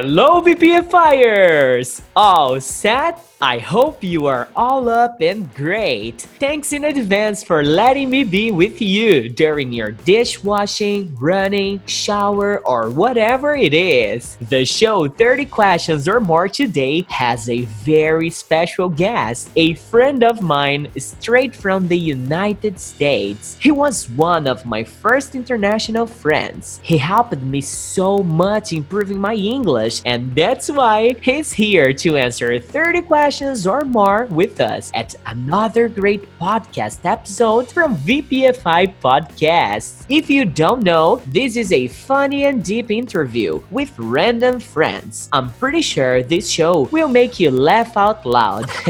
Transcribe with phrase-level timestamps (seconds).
[0.00, 2.02] Hello, VPFires!
[2.14, 3.27] All oh, set?
[3.40, 6.22] I hope you are all up and great.
[6.40, 12.90] Thanks in advance for letting me be with you during your dishwashing, running, shower, or
[12.90, 14.34] whatever it is.
[14.48, 20.42] The show 30 Questions or More today has a very special guest, a friend of
[20.42, 23.56] mine straight from the United States.
[23.60, 26.80] He was one of my first international friends.
[26.82, 32.58] He helped me so much improving my English, and that's why he's here to answer
[32.58, 40.06] 30 questions or more with us at another great podcast episode from VPFI Podcasts.
[40.08, 45.28] If you don't know, this is a funny and deep interview with random friends.
[45.34, 48.64] I'm pretty sure this show will make you laugh out loud.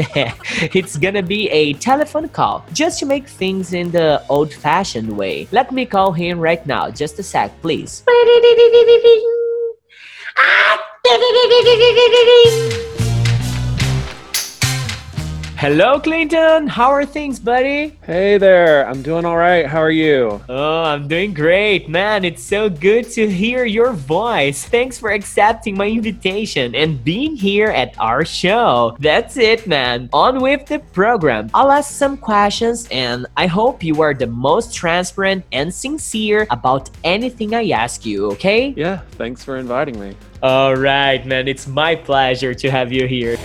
[0.71, 5.49] it's gonna be a telephone call just to make things in the old fashioned way.
[5.51, 6.89] Let me call him right now.
[6.89, 8.03] Just a sec, please.
[15.59, 16.67] Hello, Clinton.
[16.67, 17.99] How are things, buddy?
[18.05, 19.65] Hey there, I'm doing all right.
[19.65, 20.41] How are you?
[20.47, 22.23] Oh, I'm doing great, man.
[22.23, 24.63] It's so good to hear your voice.
[24.63, 28.95] Thanks for accepting my invitation and being here at our show.
[29.01, 30.07] That's it, man.
[30.13, 31.51] On with the program.
[31.53, 36.89] I'll ask some questions and I hope you are the most transparent and sincere about
[37.03, 38.73] anything I ask you, okay?
[38.77, 40.15] Yeah, thanks for inviting me.
[40.41, 41.49] All right, man.
[41.49, 43.37] It's my pleasure to have you here.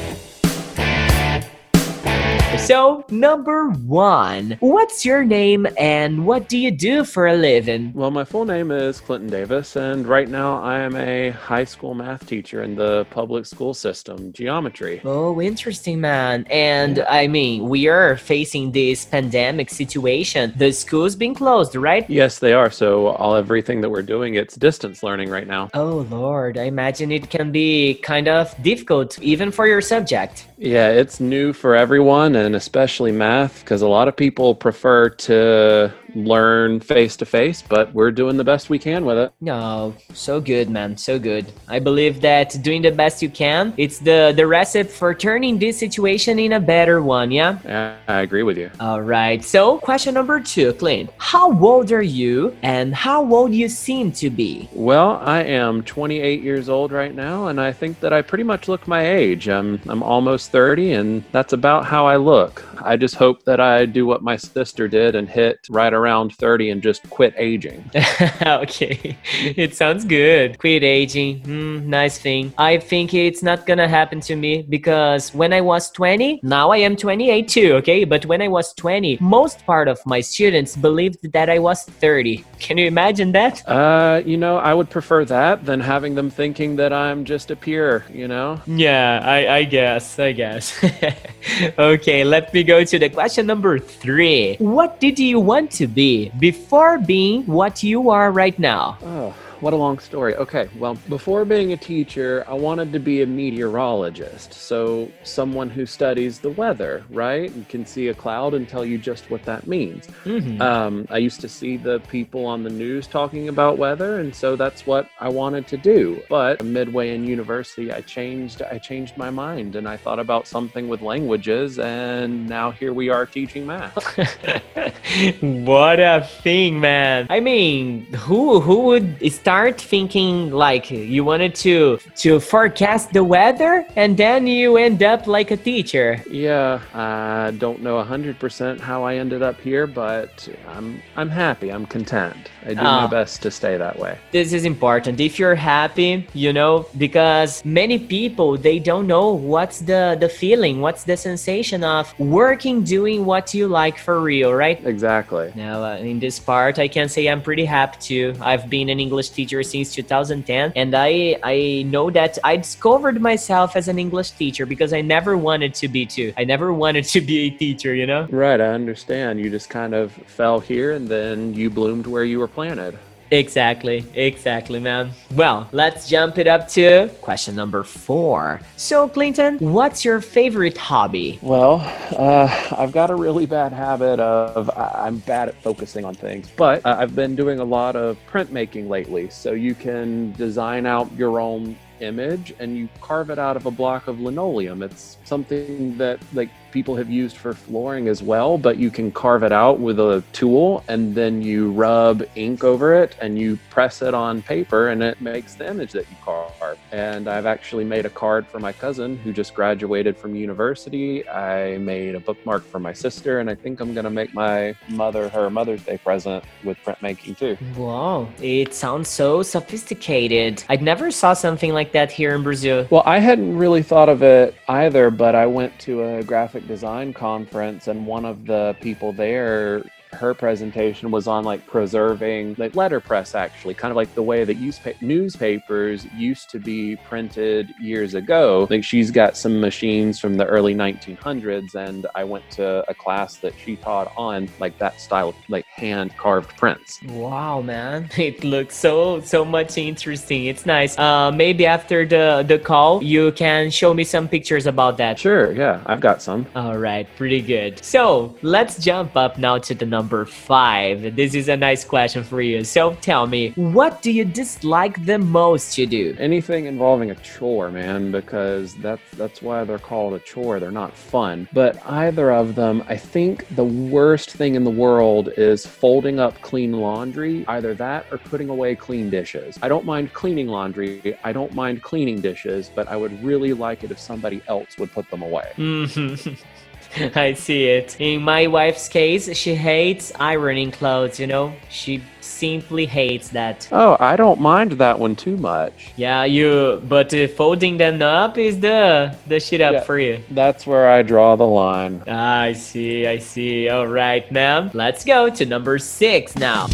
[2.58, 7.92] So, number one, what's your name and what do you do for a living?
[7.94, 11.94] Well, my full name is Clinton Davis, and right now I am a high school
[11.94, 15.02] math teacher in the public school system, geometry.
[15.04, 16.46] Oh, interesting, man.
[16.48, 20.54] And I mean, we are facing this pandemic situation.
[20.56, 22.08] The school's been closed, right?
[22.08, 22.70] Yes, they are.
[22.70, 25.70] So, all everything that we're doing, it's distance learning right now.
[25.74, 26.56] Oh, Lord.
[26.56, 30.46] I imagine it can be kind of difficult, even for your subject.
[30.56, 35.94] Yeah, it's new for everyone, and especially math, because a lot of people prefer to
[36.14, 39.32] learn face to face, but we're doing the best we can with it.
[39.40, 41.52] No, so good, man, so good.
[41.68, 45.78] I believe that doing the best you can, it's the the recipe for turning this
[45.78, 47.58] situation in a better one, yeah?
[47.64, 48.70] Yeah, I agree with you.
[48.80, 49.42] All right.
[49.44, 51.10] So, question number 2, Clint.
[51.18, 54.68] How old are you and how old you seem to be?
[54.72, 58.68] Well, I am 28 years old right now, and I think that I pretty much
[58.68, 59.48] look my age.
[59.48, 62.64] I'm I'm almost 30, and that's about how I look.
[62.82, 66.70] I just hope that I do what my sister did and hit right around 30
[66.70, 67.84] and just quit aging.
[68.46, 69.16] okay,
[69.56, 70.58] it sounds good.
[70.58, 72.52] Quit aging, hmm, nice thing.
[72.58, 76.78] I think it's not gonna happen to me because when I was 20, now I
[76.78, 78.04] am 28 too, okay?
[78.04, 82.44] But when I was 20, most part of my students believed that I was 30.
[82.58, 83.66] Can you imagine that?
[83.68, 87.56] Uh, you know, I would prefer that than having them thinking that I'm just a
[87.56, 88.60] peer, you know?
[88.66, 90.82] Yeah, I, I guess, I guess.
[91.78, 94.56] okay, let me go to the question number three.
[94.58, 98.98] What did you want to be before being what you are right now?
[99.02, 100.36] Oh, what a long story.
[100.36, 104.52] Okay, well, before being a teacher, I wanted to be a meteorologist.
[104.52, 107.50] So, someone who studies the weather, right?
[107.50, 110.06] And can see a cloud and tell you just what that means.
[110.26, 110.60] Mhm.
[110.60, 114.54] Um, I used to see the people on the news talking about weather, and so
[114.54, 116.22] that's what I wanted to do.
[116.28, 118.60] But midway in university, I changed.
[118.60, 123.08] I changed my mind, and I thought about something with languages, and now here we
[123.08, 123.96] are teaching math.
[125.40, 127.26] what a thing, man.
[127.30, 133.86] I mean, who who would start thinking like you wanted to to forecast the weather
[133.96, 136.20] and then you end up like a teacher?
[136.30, 141.68] Yeah, I don't know hundred percent how I ended up here, but I'm I'm happy.
[141.70, 142.36] I'm content.
[142.66, 143.08] I do my Ah.
[143.18, 144.14] best to stay that way.
[144.32, 145.20] This is important.
[145.20, 150.80] If you're happy, you know, because many people they don't know what's the the feeling,
[150.84, 154.78] what's the sensation of working doing what you like for real, right?
[154.94, 155.52] Exactly.
[155.54, 158.26] Now, uh, in this part, I can say I'm pretty happy too.
[158.50, 163.76] I've been an English teacher since 2010, and I I know that I discovered myself
[163.76, 166.32] as an English teacher because I never wanted to be too.
[166.36, 168.26] I never wanted to be a teacher, you know.
[168.30, 169.40] Right, I understand.
[169.40, 172.98] You just kind of fell here and then you bloomed where you were planted.
[173.30, 175.10] Exactly, exactly, man.
[175.34, 178.60] Well, let's jump it up to question number four.
[178.76, 181.38] So, Clinton, what's your favorite hobby?
[181.42, 181.80] Well,
[182.16, 186.84] uh, I've got a really bad habit of I'm bad at focusing on things, but
[186.86, 189.30] I've been doing a lot of printmaking lately.
[189.30, 193.70] So you can design out your own image and you carve it out of a
[193.70, 194.82] block of linoleum.
[194.82, 199.44] It's something that like people have used for flooring as well, but you can carve
[199.44, 204.02] it out with a tool and then you rub ink over it and you press
[204.02, 206.76] it on paper and it makes the image that you carve.
[206.90, 211.28] And I've actually made a card for my cousin who just graduated from university.
[211.28, 214.74] I made a bookmark for my sister, and I think I'm going to make my
[214.88, 217.56] mother her Mother's Day present with printmaking too.
[217.76, 220.64] Wow, it sounds so sophisticated.
[220.68, 222.86] I never saw something like that here in Brazil.
[222.90, 227.12] Well, I hadn't really thought of it either, but I went to a graphic design
[227.12, 229.84] conference, and one of the people there
[230.14, 234.56] her presentation was on like preserving like letterpress actually kind of like the way that
[235.00, 238.66] newspapers used to be printed years ago.
[238.70, 243.38] Like she's got some machines from the early 1900s and i went to a class
[243.38, 248.76] that she taught on like that style like hand carved prints wow man it looks
[248.76, 253.92] so so much interesting it's nice uh maybe after the the call you can show
[253.92, 258.34] me some pictures about that sure yeah i've got some all right pretty good so
[258.42, 261.16] let's jump up now to the number five.
[261.16, 262.64] This is a nice question for you.
[262.64, 266.16] So tell me, what do you dislike the most to do?
[266.18, 270.60] Anything involving a chore, man, because that's that's why they're called a chore.
[270.60, 271.48] They're not fun.
[271.52, 276.40] But either of them, I think the worst thing in the world is folding up
[276.40, 277.44] clean laundry.
[277.48, 279.58] Either that or putting away clean dishes.
[279.62, 281.18] I don't mind cleaning laundry.
[281.24, 284.92] I don't mind cleaning dishes, but I would really like it if somebody else would
[284.92, 285.52] put them away.
[285.56, 286.34] Mm-hmm.
[287.14, 287.96] I see it.
[288.00, 291.52] In my wife's case, she hates ironing clothes, you know?
[291.68, 293.68] She simply hates that.
[293.72, 295.92] Oh, I don't mind that one too much.
[295.96, 300.22] Yeah, you but uh, folding them up is the the shit up yeah, for you.
[300.30, 302.02] That's where I draw the line.
[302.08, 303.68] I see, I see.
[303.68, 304.70] All right, ma'am.
[304.74, 306.68] Let's go to number 6 now.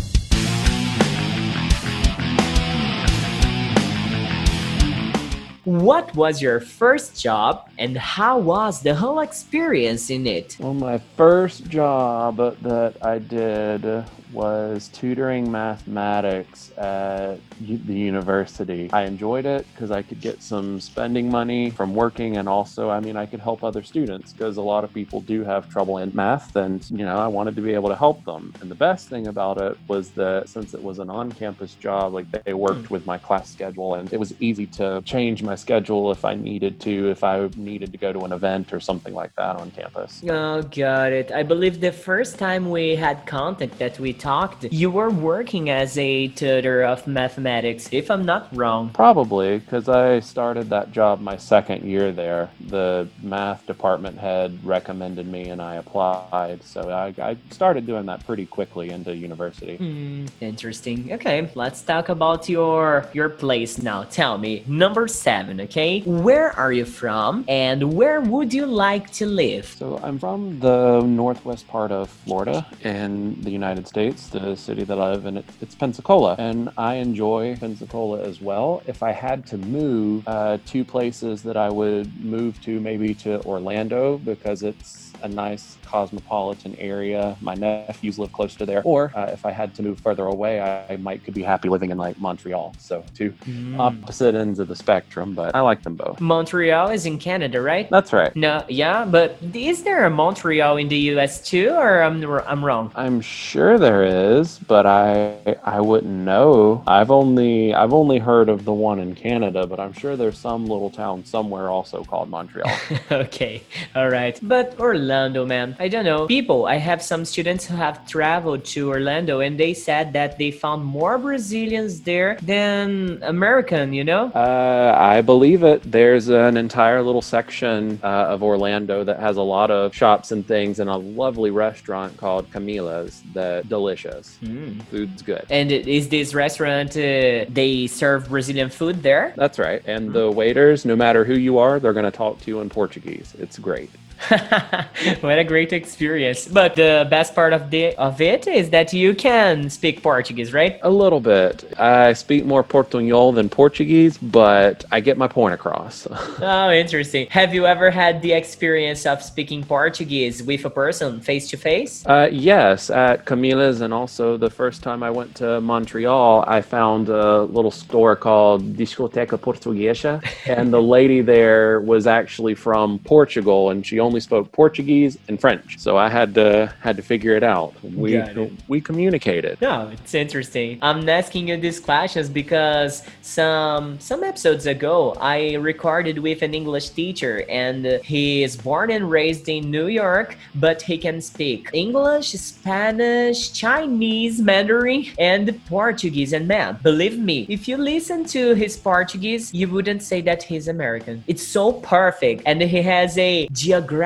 [5.71, 10.57] What was your first job and how was the whole experience in it?
[10.59, 18.91] Well, my first job that I did was tutoring mathematics at the university.
[18.93, 23.01] I enjoyed it because I could get some spending money from working, and also, I
[23.01, 26.11] mean, I could help other students because a lot of people do have trouble in
[26.15, 28.53] math, and you know, I wanted to be able to help them.
[28.61, 32.15] And the best thing about it was that since it was an on campus job,
[32.15, 32.91] like they worked mm.
[32.91, 36.81] with my class schedule, and it was easy to change my schedule if I needed
[36.81, 40.23] to, if I needed to go to an event or something like that on campus.
[40.29, 41.31] Oh, got it.
[41.33, 45.97] I believe the first time we had contact that we talked, you were working as
[45.99, 48.91] a tutor of mathematics, if I'm not wrong.
[48.91, 52.51] Probably, because I started that job my second year there.
[52.69, 56.63] The math department head recommended me and I applied.
[56.65, 59.77] So I, I started doing that pretty quickly into university.
[59.77, 61.13] Hmm, interesting.
[61.13, 64.05] Okay, let's talk about your your place now.
[64.05, 66.01] Tell me, number seven, okay?
[66.01, 69.67] Where are you from and where would you like to live?
[69.67, 74.29] So I'm from the northwest part of Florida in the United States.
[74.29, 76.37] The city that I live in, it's Pensacola.
[76.39, 78.83] And I enjoy Pensacola as well.
[78.87, 83.41] If I had to move, uh, two places that I would move to, maybe to
[83.45, 87.37] Orlando, because it's a nice cosmopolitan area.
[87.41, 88.83] My nephews live close to there.
[88.85, 91.69] Or uh, if I had to move further away, I, I, might could be happy
[91.69, 92.75] living in like Montreal.
[92.79, 93.79] So two mm.
[93.79, 96.21] opposite ends of the spectrum, but I like them both.
[96.21, 97.91] Montreal is in Canada, right?
[97.91, 98.35] That's right.
[98.37, 101.43] No, yeah, but is there a Montreal in the U.S.
[101.43, 102.23] too, or I'm
[102.53, 102.93] I'm wrong?
[102.95, 106.83] I'm sure there is, but I I wouldn't know.
[106.87, 110.67] I've only I've only heard of the one in Canada, but I'm sure there's some
[110.67, 112.71] little town somewhere also called Montreal.
[113.11, 113.63] okay,
[113.97, 116.27] all right, but Orlando, man, I don't know.
[116.27, 120.51] People, I have some students who have traveled to Orlando and they said that they
[120.51, 124.27] found more Brazilians there than American, you know?
[124.33, 125.91] Uh, I believe it.
[125.91, 130.47] There's an entire little section uh, of Orlando that has a lot of shops and
[130.47, 134.37] things and a lovely restaurant called Camila's that delicious.
[134.43, 134.83] Mm.
[134.83, 135.47] Food's good.
[135.49, 139.33] And is this restaurant, uh, they serve Brazilian food there?
[139.35, 139.83] That's right.
[139.87, 142.69] And the waiters, no matter who you are, they're going to talk to you in
[142.69, 143.35] Portuguese.
[143.39, 143.89] It's great.
[145.21, 146.47] what a great experience.
[146.47, 150.79] But the best part of the of it is that you can speak Portuguese, right?
[150.83, 151.65] A little bit.
[151.79, 156.07] I speak more Portuñol than Portuguese, but I get my point across.
[156.41, 157.27] oh, interesting.
[157.31, 162.05] Have you ever had the experience of speaking Portuguese with a person face to face?
[162.07, 167.09] Uh, yes, at Camila's and also the first time I went to Montreal, I found
[167.09, 173.87] a little store called Discoteca Portuguesa and the lady there was actually from Portugal and
[173.87, 176.51] she only only spoke Portuguese and French, so I had to
[176.87, 177.71] had to figure it out.
[177.85, 178.53] We it.
[178.73, 179.55] we communicated.
[179.61, 180.79] No, it's interesting.
[180.83, 184.97] I'm asking you these questions because some some episodes ago
[185.37, 185.39] I
[185.73, 187.81] recorded with an English teacher and
[188.13, 190.29] he is born and raised in New York,
[190.67, 195.45] but he can speak English, Spanish, Chinese, Mandarin, and
[195.77, 196.33] Portuguese.
[196.37, 200.67] And man, believe me, if you listen to his Portuguese, you wouldn't say that he's
[200.77, 201.23] American.
[201.33, 201.65] It's so
[201.97, 204.00] perfect, and he has a geographic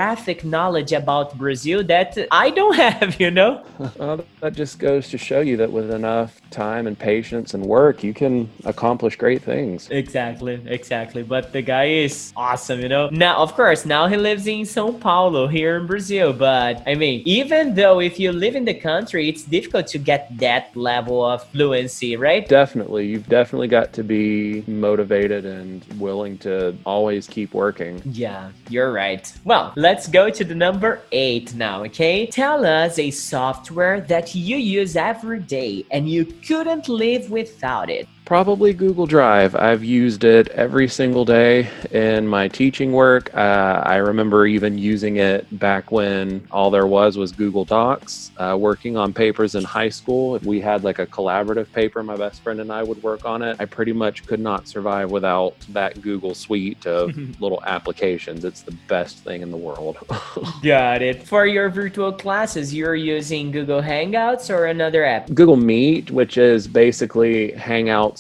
[0.45, 3.65] knowledge about Brazil that I don't have, you know?
[3.97, 8.03] Well, that just goes to show you that with enough time and patience and work,
[8.03, 9.89] you can accomplish great things.
[9.91, 11.23] Exactly, exactly.
[11.23, 13.09] But the guy is awesome, you know.
[13.11, 16.33] Now, of course, now he lives in São Paulo here in Brazil.
[16.33, 20.31] But I mean, even though if you live in the country, it's difficult to get
[20.39, 22.49] that level of fluency, right?
[22.49, 28.01] Definitely, you've definitely got to be motivated and willing to always keep working.
[28.05, 29.33] Yeah, you're right.
[29.45, 32.25] Well, let's go to the number eight now, okay?
[32.29, 38.09] Tell us a software that you use every day and you couldn't live without it.
[38.25, 39.54] Probably Google Drive.
[39.54, 43.35] I've used it every single day in my teaching work.
[43.35, 48.31] Uh, I remember even using it back when all there was was Google Docs.
[48.38, 52.02] Uh, working on papers in high school, we had like a collaborative paper.
[52.02, 53.59] My best friend and I would work on it.
[53.61, 58.47] I pretty much could not survive without that Google suite of little applications.
[58.47, 59.99] It's the best thing in the world.
[60.62, 61.28] Got it.
[61.28, 65.28] For your virtual classes, you're using Google Hangouts or another app?
[65.35, 67.52] Google Meet, which is basically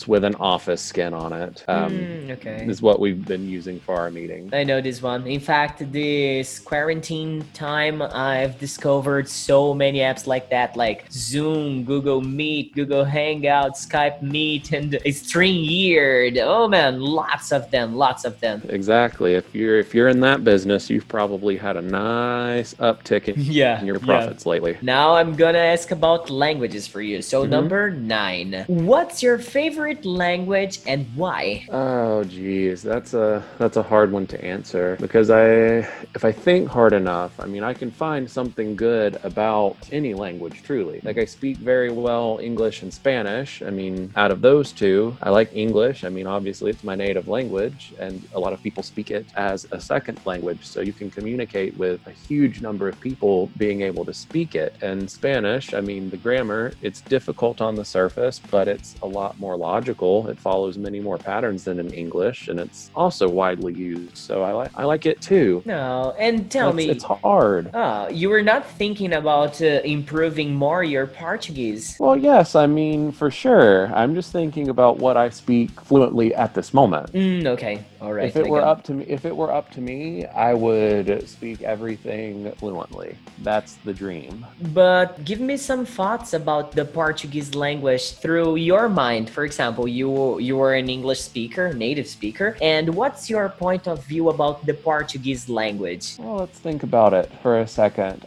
[0.08, 1.64] With an Office skin on it.
[1.68, 2.66] Um, Mm, okay.
[2.68, 4.52] is what we've been using for our meetings.
[4.52, 5.24] I know this one.
[5.26, 12.20] In fact, this quarantine time, I've discovered so many apps like that, like Zoom, Google
[12.20, 16.40] Meet, Google Hangout, Skype Meet, and StreamYard.
[16.42, 18.62] Oh man, lots of them, lots of them.
[18.68, 19.34] Exactly.
[19.34, 23.78] If you're if you're in that business, you've probably had a nice uptick in, Yeah,
[23.80, 24.04] in your yeah.
[24.06, 24.76] profits lately.
[24.82, 27.22] Now I'm gonna ask about languages for you.
[27.22, 27.50] So Mhm.
[27.50, 31.66] number nine, what's your favorite language and why?
[31.70, 36.68] Oh geez, that's a that's a hard one to answer because I if I think
[36.68, 41.00] hard enough, I mean I can find something good about any language truly.
[41.04, 43.62] Like I speak very well English and Spanish.
[43.62, 46.04] I mean, out of those two, I like English.
[46.04, 49.66] I mean, obviously it's my native language and a lot of people speak it as
[49.70, 54.04] a second language, so you can communicate with a huge number of people being able
[54.04, 54.74] to speak it.
[54.82, 59.38] And Spanish, I mean, the grammar, it's difficult on the surface, but it's a lot
[59.38, 59.73] more logical.
[59.78, 64.16] It follows many more patterns than in English, and it's also widely used.
[64.16, 65.62] So I like I like it too.
[65.64, 67.70] No, and tell It's- me, it's hard.
[67.74, 71.96] Ah, you were not thinking about uh, improving more your Portuguese.
[71.98, 73.86] Well, yes, I mean for sure.
[73.94, 77.12] I'm just thinking about what I speak fluently at this moment.
[77.12, 78.28] Mm, okay, all right.
[78.28, 81.28] if it I were up to me, if it were up to me, I would
[81.28, 83.16] speak everything fluently.
[83.42, 84.46] That's the dream.
[84.72, 89.30] But give me some thoughts about the Portuguese language through your mind.
[89.30, 93.98] For example, you you are an English speaker, native speaker, and what's your point of
[94.04, 96.16] view about the Portuguese language?
[96.18, 98.26] Well, let's think about it for a second.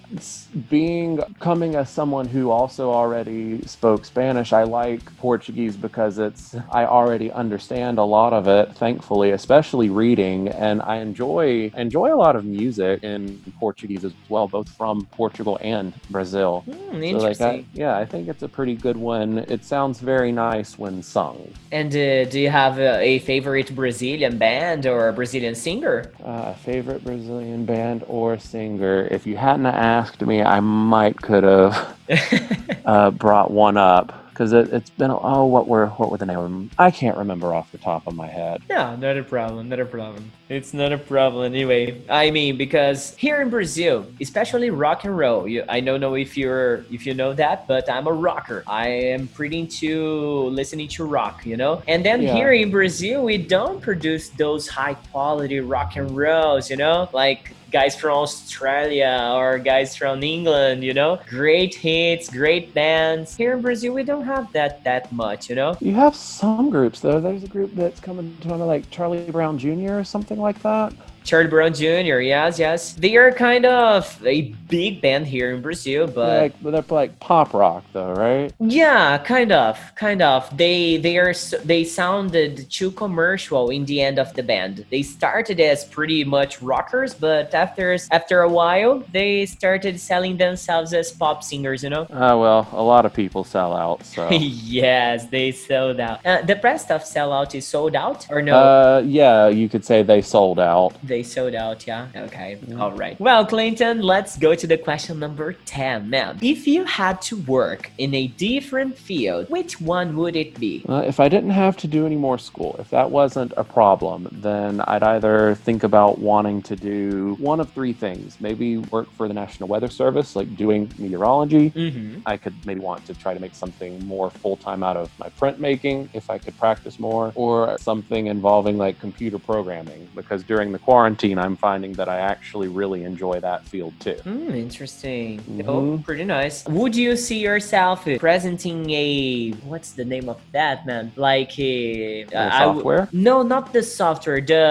[0.70, 6.86] Being coming as someone who also already spoke Spanish, I like Portuguese because it's I
[6.86, 12.36] already understand a lot of it, thankfully, especially reading, and I enjoy enjoy a lot
[12.36, 16.62] of music in Portuguese as well, both from Portugal and Brazil.
[16.66, 17.48] Hmm, So, like, interesting.
[17.48, 19.40] I, yeah, I think it's a pretty good one.
[19.56, 21.27] It sounds very nice when sung.
[21.72, 26.12] And uh, do you have a, a favorite Brazilian band or a Brazilian singer?
[26.24, 29.08] Uh, favorite Brazilian band or singer?
[29.12, 31.98] If you hadn't asked me, I might could have
[32.86, 36.70] uh, brought one up because it, it's been oh what were what were the name?
[36.78, 38.62] I can't remember off the top of my head.
[38.70, 40.32] Yeah, not a problem, not a problem.
[40.48, 42.00] It's not a problem anyway.
[42.08, 46.38] I mean, because here in Brazil, especially rock and roll, you, I don't know if
[46.38, 48.64] you're if you know that, but I'm a rocker.
[48.68, 51.82] I am pretty into listening to rock, you know.
[51.88, 52.36] And then Yeah.
[52.36, 57.57] here in Brazil, we don't produce those high quality rock and rolls, you know, like
[57.72, 63.36] guys from Australia or guys from England, you know, great hits, great bands.
[63.36, 65.76] Here in Brazil, we don't have that that much, you know.
[65.80, 67.20] You have some groups though.
[67.20, 70.00] There's a group that's coming to like Charlie Brown Jr.
[70.00, 70.94] or something like that.
[71.28, 72.20] Charlie Brown Jr.
[72.24, 72.94] Yes, yes.
[72.94, 77.20] They are kind of a big band here in Brazil, but like but they're like
[77.20, 78.54] pop rock though, right?
[78.62, 80.56] yeah, kind of, kind of.
[80.56, 81.34] They they are
[81.66, 84.86] they sounded too commercial in the end of the band.
[84.90, 90.94] They started as pretty much rockers, but after after a while, they started selling themselves
[90.94, 91.84] as pop singers.
[91.84, 92.04] You know.
[92.04, 94.06] Uh, well, a lot of people sell out.
[94.06, 96.26] So yes, they sold out.
[96.26, 98.56] Uh, the rest of Sellout is sold out or no?
[98.56, 100.94] uh, yeah, you could say they sold out.
[101.04, 102.08] they they sold out, yeah?
[102.28, 102.80] Okay, Yeah.
[102.82, 103.20] all right.
[103.20, 106.38] Well, Clinton, let's go to the question number 10, man.
[106.42, 110.74] If you had to work in a different field, which one would it be?
[110.88, 114.20] Uh, if I didn't have to do any more school, if that wasn't a problem,
[114.32, 118.38] then I'd either think about wanting to do one of three things.
[118.40, 121.72] Maybe work for the National Weather Service, like doing meteorology.
[121.72, 122.20] Mm-hmm.
[122.28, 125.30] I could maybe want to try to make something more full time out of my
[125.40, 130.80] printmaking if I could practice more, or something involving like computer programming, because during the
[130.80, 134.16] quarantine, I'm finding that I actually really enjoy that field too.
[134.24, 135.40] Hmm, interesting.
[135.68, 136.04] Oh, Mhm.
[136.04, 136.66] pretty nice.
[136.68, 141.12] Would you see yourself uh, presenting a what's the name of that, man?
[141.16, 143.08] Like a w- software?
[143.14, 144.42] no, not the software.
[144.42, 144.66] The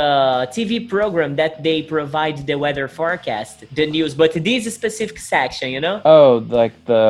[0.56, 5.80] TV program that they provide the weather forecast, the news, but this specific section, you
[5.80, 6.00] know?
[6.04, 7.04] Oh, like the.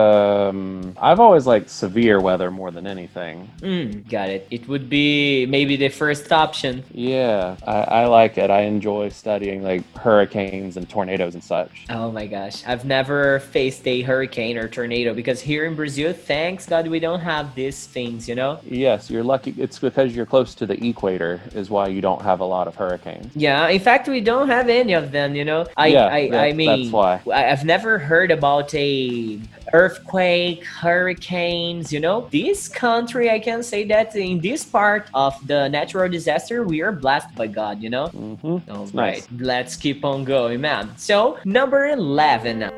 [0.50, 3.48] Um, I've always liked severe weather more than anything.
[3.60, 4.46] Mm, got it.
[4.50, 6.84] It would be maybe the first option.
[6.92, 8.50] Yeah, I, I like it.
[8.50, 11.86] I enjoy studying like hurricanes and tornadoes and such.
[11.90, 16.66] Oh my gosh, I've never faced a hurricane or tornado because here in Brazil, thanks
[16.66, 18.60] God, we don't have these things, you know?
[18.64, 19.54] Yes, you're lucky.
[19.58, 22.74] It's because you're close to the equator, is why you don't have a lot of
[22.74, 23.34] hurricanes.
[23.34, 25.34] Yeah, in fact, we don't have any of them.
[25.34, 27.20] You know, I, Yeah, I, I mean, that's why.
[27.32, 29.40] I've never heard about a
[29.72, 31.92] earthquake, hurricanes.
[31.92, 36.62] You know, this country, I can say that in this part of the natural disaster,
[36.62, 37.82] we are blessed by God.
[37.82, 38.06] You know.
[38.08, 38.70] Mm-hmm.
[38.70, 40.96] All It's right, let's keep on going, man.
[40.96, 42.70] So number eleven.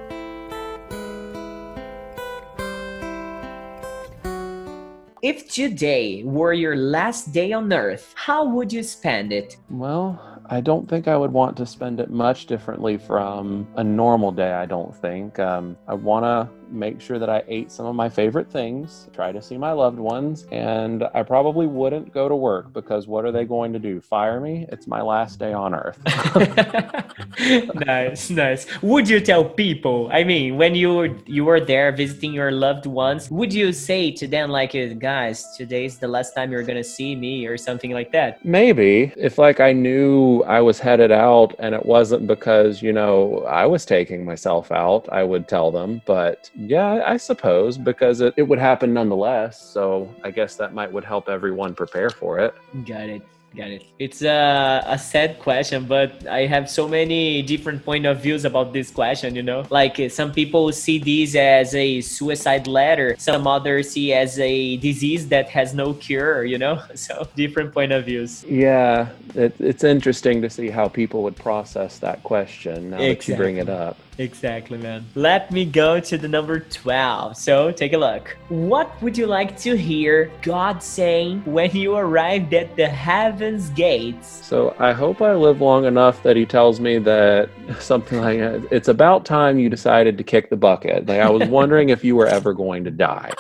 [5.21, 9.57] If today were your last day on Earth, how would you spend it?
[9.69, 14.31] Well, I don't think I would want to spend it much differently from a normal
[14.31, 14.53] day.
[14.53, 15.39] I don't think.
[15.41, 19.33] Um, I want to make sure that I ate some of my favorite things, try
[19.33, 23.33] to see my loved ones, and I probably wouldn't go to work because what are
[23.33, 24.01] they going to do?
[24.01, 24.67] Fire me?
[24.71, 25.99] It's my last day on earth.
[27.87, 28.67] nice, nice.
[28.83, 30.09] Would you tell people?
[30.13, 34.11] I mean, when you were you were there visiting your loved ones, would you say
[34.13, 38.13] to them like, "Guys, today's the last time you're gonna see me" or something like
[38.13, 38.45] that?
[38.45, 43.45] Maybe if like I knew I was headed out and it wasn't because, you know,
[43.49, 46.03] I was taking myself out, I would tell them.
[46.07, 49.63] But yeah, I suppose because it, it would happen nonetheless.
[49.63, 52.53] So I guess that might would help everyone prepare for it.
[52.85, 53.23] Got it.
[53.57, 53.85] Got it.
[53.99, 58.73] It's a, a sad question, but I have so many different point of views about
[58.75, 59.65] this question, you know?
[59.71, 64.77] Like uh, some people see this as a suicide letter, some others see as a
[64.77, 66.83] disease that has no cure, you know?
[66.95, 68.45] So different point of views.
[68.45, 73.37] Yeah, it, it's interesting to see how people would process that question now that you
[73.37, 73.97] bring it up.
[74.19, 75.07] Exactly, man.
[75.15, 77.37] Let me go to the number 12.
[77.37, 78.37] So take a look.
[78.49, 84.27] What would you like to hear God saying when you arrived at the heaven's gates?
[84.45, 88.39] So I hope I live long enough that he tells me that something like
[88.73, 91.07] it's about time you decided to kick the bucket.
[91.07, 93.31] Like I was wondering if you were ever going to die.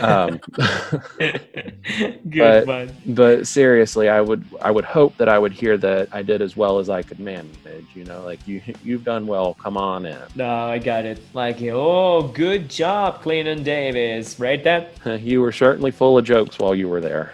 [0.00, 0.40] Um,
[1.18, 2.96] Good but- one.
[3.08, 6.56] but seriously, I would I would hope that I would hear that I did as
[6.56, 7.50] well as I could manage.
[7.94, 9.54] You know, like you you've done well.
[9.54, 10.21] Come on in.
[10.34, 11.20] No, I got it.
[11.34, 14.38] Like, oh, good job, Clinton Davis.
[14.38, 14.86] Right, then?
[15.22, 17.32] You were certainly full of jokes while you were there.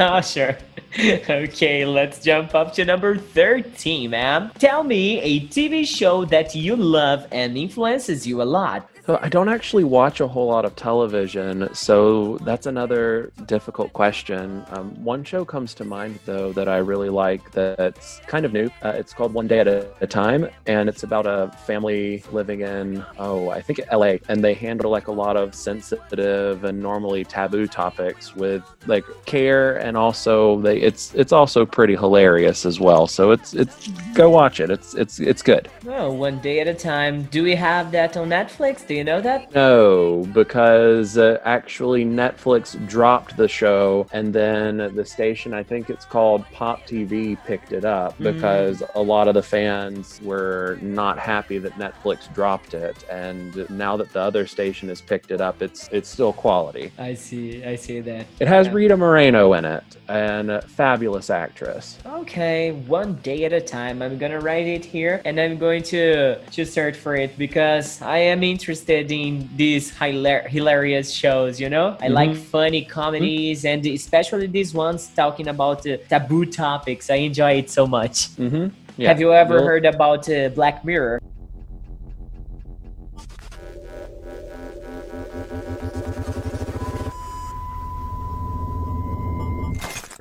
[0.00, 0.56] oh, sure.
[0.98, 4.50] okay, let's jump up to number 13, man.
[4.58, 8.88] Tell me a TV show that you love and influences you a lot.
[9.06, 14.64] So I don't actually watch a whole lot of television, so that's another difficult question.
[14.70, 18.70] Um, one show comes to mind though that I really like that's kind of new.
[18.82, 22.62] Uh, it's called One Day at a, a Time, and it's about a family living
[22.62, 24.20] in oh I think L.A.
[24.30, 29.76] and they handle like a lot of sensitive and normally taboo topics with like care,
[29.76, 33.06] and also they it's it's also pretty hilarious as well.
[33.06, 34.70] So it's it's go watch it.
[34.70, 35.68] It's it's it's good.
[35.86, 37.24] Oh, one day at a time.
[37.24, 38.93] Do we have that on Netflix?
[38.94, 39.52] Do you know that?
[39.52, 46.04] No, because uh, actually Netflix dropped the show, and then the station, I think it's
[46.04, 48.34] called Pop TV, picked it up Mm.
[48.34, 53.96] because a lot of the fans were not happy that Netflix dropped it, and now
[53.96, 56.92] that the other station has picked it up, it's it's still quality.
[56.96, 57.64] I see.
[57.64, 58.26] I see that.
[58.38, 58.74] It has Yeah.
[58.74, 61.98] Rita Moreno in it, and a fabulous actress.
[62.06, 64.02] Okay, one day at a time.
[64.02, 68.18] I'm gonna write it here and I'm going to to search for it because I
[68.18, 71.96] am interested in these hilar- hilarious shows, you know?
[72.00, 72.36] I like Mhm.
[72.36, 77.10] funny comedies and especially these ones talking about uh, taboo topics.
[77.10, 78.28] I enjoy it so much.
[78.36, 79.02] Mm-hmm.
[79.02, 81.20] Have you ever heard about uh, Black Mirror?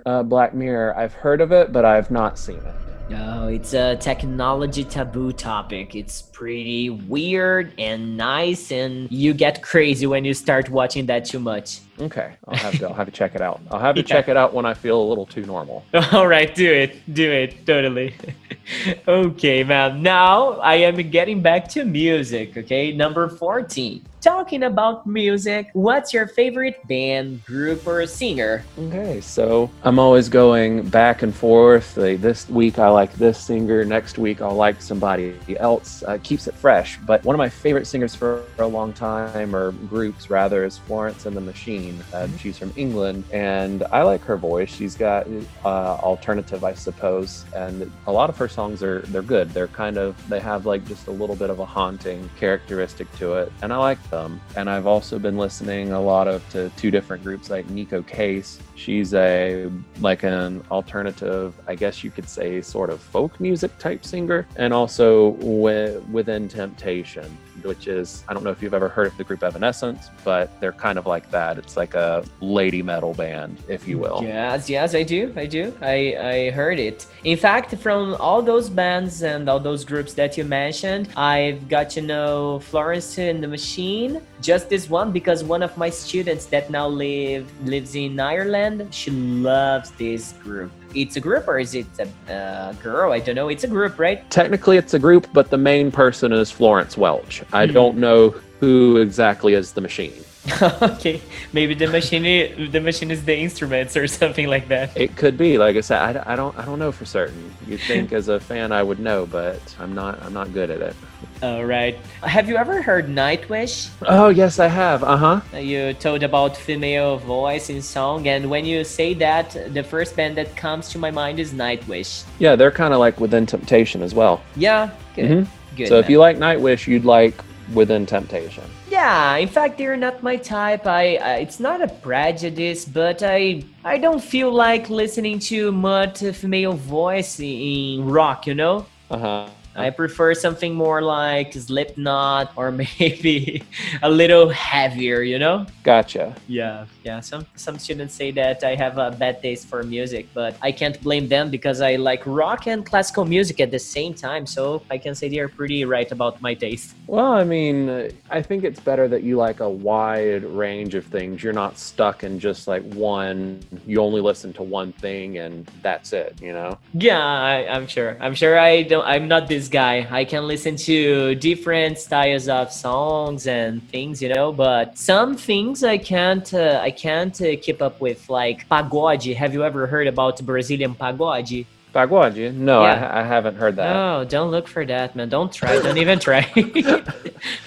[0.06, 0.98] uh, Black Mirror?
[0.98, 2.76] I've heard of it, but I've not seen it.
[3.16, 5.96] Oh, it's a technology taboo topic.
[5.96, 11.40] It's pretty weird and nice, and you get crazy when you start watching that too
[11.40, 11.80] much.
[12.00, 13.62] Okay, I'll have to I'll have to check it out.
[13.72, 14.08] I'll have to Yeah.
[14.08, 15.86] check it out when I feel a little too normal.
[16.12, 17.14] All right, do it.
[17.14, 17.66] Do it.
[17.68, 18.16] Totally.
[19.08, 20.02] okay, man.
[20.02, 22.92] Now I am getting back to music, okay?
[22.92, 24.04] Number 14.
[24.22, 28.64] Talking about music, what's your favorite band, group, or singer?
[28.80, 31.98] Okay, so I'm always going back and forth.
[31.98, 36.04] Like this week I like this singer, next week I'll like somebody else.
[36.08, 36.98] Uh, keeps it fresh.
[37.06, 41.26] But one of my favorite singers for a long time, or groups rather, is Florence
[41.26, 41.83] and the Machine.
[42.14, 44.70] Uh, she's from England, and I like her voice.
[44.70, 45.28] She's got
[45.66, 49.50] uh, alternative, I suppose, and a lot of her songs are they're good.
[49.50, 53.34] They're kind of they have like just a little bit of a haunting characteristic to
[53.36, 54.40] it, and I like them.
[54.56, 58.60] And I've also been listening a lot of to two different groups like Neko Case.
[58.76, 59.70] She's a
[60.02, 64.74] like an alternative, I guess you could say, sort of folk music type singer, and
[64.74, 69.24] also wi- within Temptation, which is I don't know if you've ever heard of the
[69.24, 71.58] group Evanescence, but they're kind of like that.
[71.58, 74.22] It's like a lady metal band, if you will.
[74.24, 75.32] Yes, yes, I do.
[75.36, 75.74] I do.
[75.82, 77.06] I, I heard it.
[77.24, 81.90] In fact, from all those bands and all those groups that you mentioned, I've got
[81.92, 84.22] to know Florence and the Machine.
[84.44, 89.10] Just this one because one of my students that now live lives in Ireland, she
[89.10, 90.70] loves this group.
[90.94, 91.88] It's a group or is it
[92.28, 93.14] a uh, girl?
[93.14, 93.48] I don't know.
[93.48, 94.30] It's a group, right?
[94.30, 97.42] Technically, it's a group, but the main person is Florence Welch.
[97.54, 97.74] I Mhm.
[97.74, 100.26] don't know who exactly is the machine.
[100.82, 101.22] okay,
[101.54, 104.92] maybe the machine the machine is the instruments or something like that.
[104.98, 107.54] It could be, like I said, I, I don't, I don't know for certain.
[107.66, 110.82] You'd think as a fan I would know, but I'm not, I'm not good at
[110.82, 110.96] it.
[111.42, 111.98] All right.
[112.24, 113.90] Have you ever heard Nightwish?
[114.06, 115.04] Oh yes, I have.
[115.04, 115.42] Uh huh.
[115.54, 120.16] Uh, You told about female voice in song, and when you say that, the first
[120.16, 122.24] band that comes to my mind is Nightwish.
[122.40, 124.42] Yeah, they're kind of like Within Temptation as well.
[124.56, 125.30] Yeah, good.
[125.32, 125.48] Mhm.
[125.76, 125.88] Good.
[125.88, 127.42] so if you like Nightwish, you'd like
[127.74, 128.64] Within Temptation.
[128.94, 130.86] Yeah, in fact, they're not my type.
[130.86, 136.20] I, I it's not a prejudice, but I I don't feel like listening to much
[136.20, 138.46] female voice in rock.
[138.46, 138.86] You know.
[139.10, 139.50] Uh huh.
[139.76, 143.64] I prefer something more like Slipknot or maybe
[144.02, 145.66] a little heavier, you know?
[145.84, 146.36] Gotcha.
[146.48, 147.20] Yeah, yeah.
[147.20, 151.02] Some some students say that I have a bad taste for music, but I can't
[151.02, 154.46] blame them because I like rock and classical music at the same time.
[154.46, 156.96] So I can say they are pretty right about my taste.
[157.08, 161.44] Well, I mean, I think it's better that you like a wide range of things.
[161.44, 163.60] You're not stuck in just like one.
[163.86, 166.40] You only listen to one thing, and that's it.
[166.42, 166.78] You know.
[166.94, 168.18] Yeah, I, I'm sure.
[168.20, 169.06] I'm sure I don't.
[169.06, 170.08] I'm not this guy.
[170.10, 174.52] I can listen to different styles of songs and things, you know.
[174.52, 176.54] But some things I can't.
[176.54, 179.36] Uh, I can't uh, keep up with, like pagode.
[179.36, 181.66] Have you ever heard about Brazilian pagode?
[181.94, 182.54] Pagode?
[182.56, 183.08] No, Yeah.
[183.14, 183.94] I, I haven't heard that.
[183.94, 185.30] No, don't look for that, man.
[185.30, 185.80] Don't try.
[185.80, 186.42] Don't even try.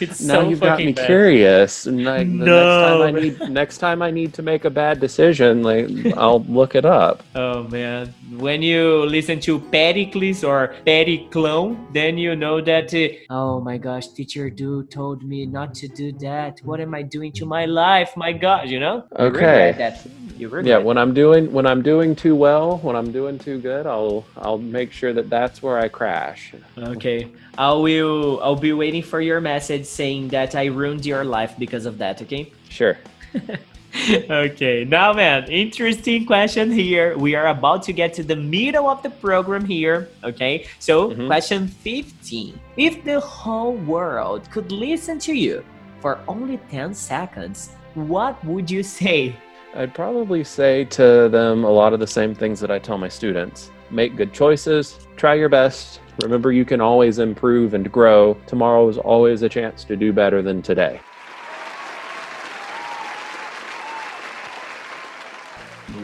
[0.00, 1.06] it's now so you've got me bad.
[1.06, 1.86] curious.
[1.86, 3.20] And like, the next time I No.
[3.20, 5.86] need next time I need to make a bad decision, like
[6.16, 7.22] I'll look it up.
[7.36, 12.92] Oh man, when you listen to Pericles or Periclone, then you know that.
[12.92, 16.60] Uh, oh my gosh, teacher do told me not to do that.
[16.64, 18.10] What am I doing to my life?
[18.16, 19.04] My God, you know.
[19.18, 19.92] Okay.
[20.38, 20.50] You.
[20.62, 24.15] Yeah, when I'm doing when I'm doing too well, when I'm doing too good, I'll
[24.36, 26.54] I'll make sure that that's where I crash.
[26.78, 28.40] Okay, I will.
[28.42, 32.22] I'll be waiting for your message saying that I ruined your life because of that.
[32.22, 32.52] Okay.
[32.68, 32.96] Sure.
[34.30, 37.16] okay, now, man, interesting question here.
[37.16, 40.08] We are about to get to the middle of the program here.
[40.24, 41.26] Okay, so Mhm.
[41.26, 42.58] question 15.
[42.76, 45.64] If the whole world could listen to you
[46.00, 49.34] for only 10 seconds, what would you say?
[49.74, 53.08] I'd probably say to them a lot of the same things that I tell my
[53.08, 53.70] students.
[53.90, 56.00] Make good choices, try your best.
[56.22, 58.34] Remember you can always improve and grow.
[58.46, 61.00] Tomorrow is always a chance to do better than today.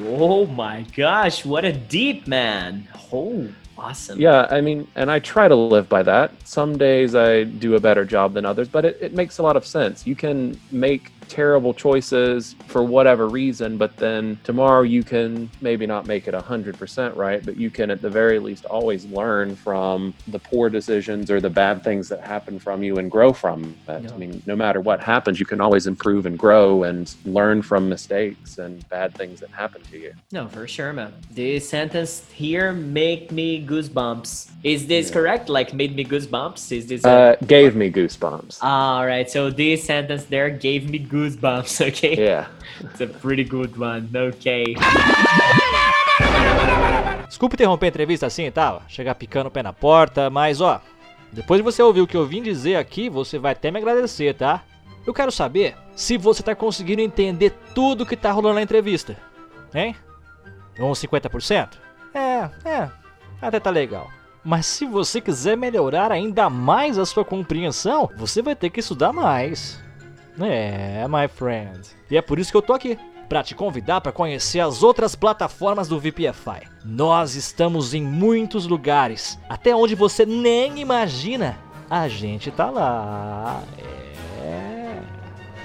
[0.04, 2.86] Oh my gosh, what a deep man.
[3.12, 4.20] Oh, awesome.
[4.20, 6.32] Yeah, I mean, and I try to live by that.
[6.46, 9.56] Some days I do a better job than others, but it, it makes a lot
[9.56, 10.06] of sense.
[10.06, 16.06] You can make terrible choices for whatever reason, but then tomorrow you can maybe not
[16.06, 20.38] make it 100% right, but you can at the very least always learn from the
[20.38, 24.02] poor decisions or the bad things that happen from you and grow from it.
[24.04, 24.12] Yeah.
[24.12, 27.88] I mean, no matter what happens, you can always improve and grow and learn from
[27.88, 30.12] mistakes and bad things that happen to you.
[30.32, 31.12] No, for sure, man.
[31.30, 34.50] This sentence here make me goosebumps.
[34.62, 35.14] Is this Yeah.
[35.14, 35.48] correct?
[35.48, 36.72] Like made me goosebumps?
[36.72, 38.58] Is this a- Uh, gave me goosebumps.
[38.62, 41.21] All right, so this sentence there gave me goosebumps.
[41.80, 42.48] Okay, Yeah.
[42.80, 44.08] it's a pretty good one.
[44.14, 44.74] Okay.
[47.28, 50.80] Desculpa interromper a entrevista assim e tal, chegar picando o pé na porta, mas ó,
[51.32, 54.34] depois de você ouvir o que eu vim dizer aqui, você vai até me agradecer,
[54.34, 54.62] tá?
[55.06, 59.16] Eu quero saber se você tá conseguindo entender tudo que tá rolando na entrevista,
[59.74, 59.96] hein?
[60.78, 61.70] Uns 50%?
[62.14, 62.88] É, é,
[63.40, 64.08] até tá legal.
[64.44, 69.12] Mas se você quiser melhorar ainda mais a sua compreensão, você vai ter que estudar
[69.12, 69.82] mais.
[70.40, 71.80] É, my friend.
[72.10, 75.14] E é por isso que eu tô aqui para te convidar para conhecer as outras
[75.14, 76.68] plataformas do VPFI.
[76.84, 81.58] Nós estamos em muitos lugares, até onde você nem imagina.
[81.88, 83.62] A gente tá lá.
[84.42, 84.98] É.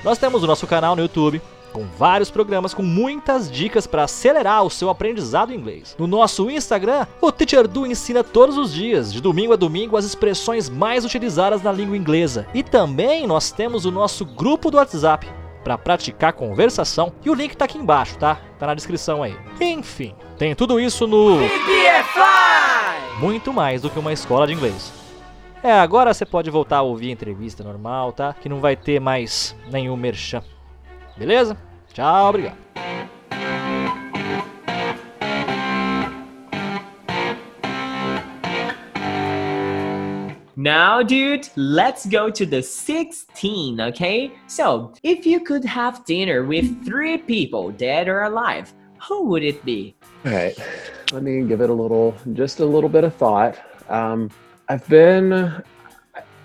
[0.04, 4.64] Nós temos o nosso canal no YouTube, com vários programas com muitas dicas para acelerar
[4.64, 5.96] o seu aprendizado em inglês.
[5.98, 10.06] No nosso Instagram, o Teacher Du ensina todos os dias, de domingo a domingo, as
[10.06, 12.48] expressões mais utilizadas na língua inglesa.
[12.54, 15.28] E também nós temos o nosso grupo do WhatsApp
[15.64, 18.40] para praticar conversação e o link tá aqui embaixo, tá?
[18.58, 19.36] Tá na descrição aí.
[19.60, 21.40] Enfim, tem tudo isso no!
[23.20, 24.94] Muito mais do que uma escola de inglês.
[25.62, 28.34] É, agora você pode voltar a ouvir a entrevista normal, tá?
[28.34, 30.42] Que não vai ter mais nenhum merchan.
[31.18, 31.58] Beleza?
[31.94, 32.58] Tchau, obrigado.
[40.56, 44.32] Now, dude, let's go to the 16, okay?
[44.48, 48.74] So, if you could have dinner with three people, dead or alive,
[49.08, 49.96] who would it be?
[50.26, 50.58] All right,
[51.14, 53.58] let me give it a little, just a little bit of thought.
[53.88, 54.30] Um,
[54.68, 55.64] I've been,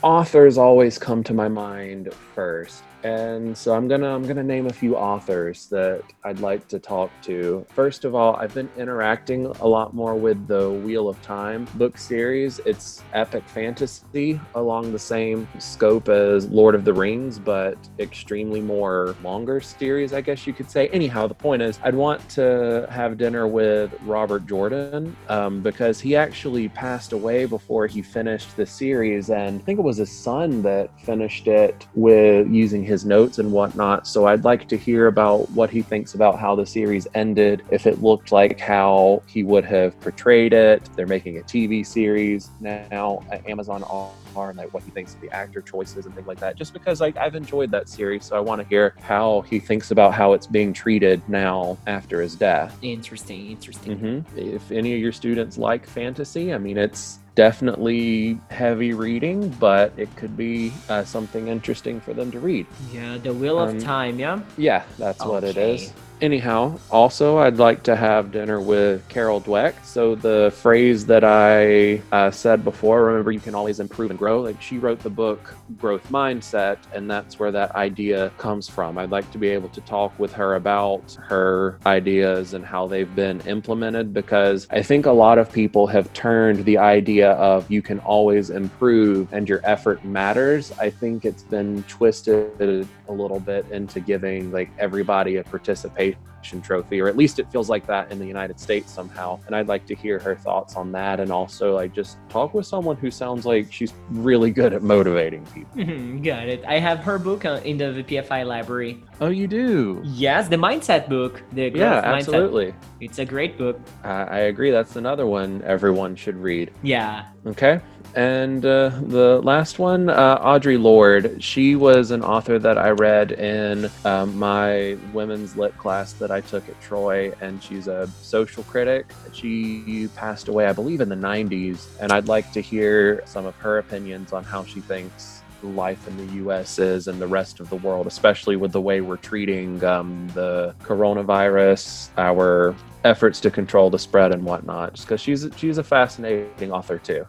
[0.03, 4.73] authors always come to my mind first and so i'm gonna i'm gonna name a
[4.73, 7.65] few authors that i'd like to talk to.
[7.71, 11.99] First of all i've been interacting a lot more with the wheel of time book
[11.99, 12.61] series.
[12.61, 19.17] It's epic fantasy along the same scope as lord of the rings but extremely more
[19.23, 20.89] longer series i guess you could say.
[20.89, 26.15] Anyhow the point is i'd want to have dinner with robert jordan um, because he
[26.17, 29.31] actually passed away before he finished the series.
[29.31, 33.51] And i think it was his son that finished it with using his notes and
[33.51, 34.07] whatnot.
[34.07, 37.87] So I'd like to hear about what he thinks about how the series ended, if
[37.87, 40.89] it looked like how he would have portrayed it.
[40.97, 45.21] They're making a TV series now at Amazon are and like what he thinks of
[45.21, 46.57] the actor choices and things like that.
[46.57, 49.91] Just because like I've enjoyed that series, so I want to hear how he thinks
[49.91, 52.79] about how it's being treated now after his death.
[52.83, 53.99] Interesting, interesting.
[53.99, 59.93] hmm If any of your students like fantasy, I mean, it's definitely heavy reading, but
[59.97, 62.67] it could be uh, something interesting for them to read.
[62.93, 64.41] Yeah, the Wheel Um, of Time, yeah?
[64.57, 65.75] Yeah, that's what it Okay.
[65.75, 65.93] is.
[66.23, 69.85] Anyhow, also, I'd like to have dinner with Carol Dweck.
[69.85, 74.41] So, the phrase that I uh, said before, remember, you can always improve and grow.
[74.41, 78.99] Like, she wrote the book Growth Mindset, and that's where that idea comes from.
[78.99, 83.13] I'd like to be able to talk with her about her ideas and how they've
[83.17, 87.83] been implemented because I think a lot of people have turned the idea of you
[87.83, 90.71] can always improve and your effort matters.
[90.79, 96.12] I think it's been twisted a little bit into giving like everybody a participation
[96.43, 99.69] trophy or at least it feels like that in the United States somehow and I'd
[99.69, 103.11] like to hear her thoughts on that and also like just talk with someone who
[103.11, 105.85] sounds like she's really good at motivating people.
[106.23, 106.65] Got it.
[106.67, 109.03] I have her book uh, in the VPFI library.
[109.21, 110.01] Oh, you do?
[110.05, 111.43] Yes, the Mindset book.
[111.53, 112.17] The Yeah, Mindset.
[112.17, 112.75] absolutely.
[113.01, 113.81] It's a great book.
[114.03, 114.71] I, I agree.
[114.71, 116.73] That's another one everyone should read.
[116.83, 117.27] Yeah.
[117.47, 117.81] Okay.
[118.15, 121.43] And uh, the last one, uh, Audre Lorde.
[121.43, 126.43] She was an author that I read in um, my women's lit class that I
[126.43, 129.07] took at Troy, and she's a social critic.
[129.33, 133.55] She passed away, I believe, in the 90s, and I'd like to hear some of
[133.57, 137.71] her opinions on how she thinks life in the US is and the rest of
[137.71, 143.91] the world, especially with the way we're treating um, the coronavirus, our efforts to control
[143.91, 145.01] the spread and whatnot.
[145.01, 147.27] Because she's she's a fascinating author too.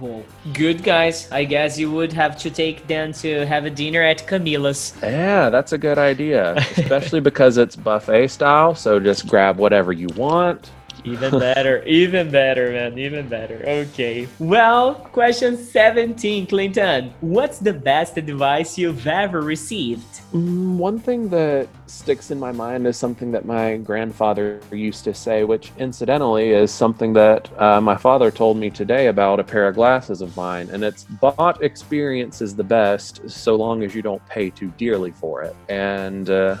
[0.00, 1.30] Well, good guys.
[1.30, 4.94] I guess you would have to take them to have a dinner at Camila's.
[5.02, 8.74] Yeah, that's a good idea, especially because it's buffet style.
[8.74, 10.70] So just grab whatever you want.
[11.04, 13.62] Even better, even better, man, even better.
[13.66, 14.26] Okay.
[14.40, 17.14] Well, question 17, Clinton.
[17.20, 20.06] What's the best advice you've ever received?
[20.32, 25.14] Mm, One thing that sticks in my mind is something that my grandfather used to
[25.14, 29.68] say, which incidentally is something that uh, my father told me today about a pair
[29.68, 30.68] of glasses of mine.
[30.70, 35.12] And it's bought experience is the best so long as you don't pay too dearly
[35.12, 35.56] for it.
[35.68, 36.56] And uh,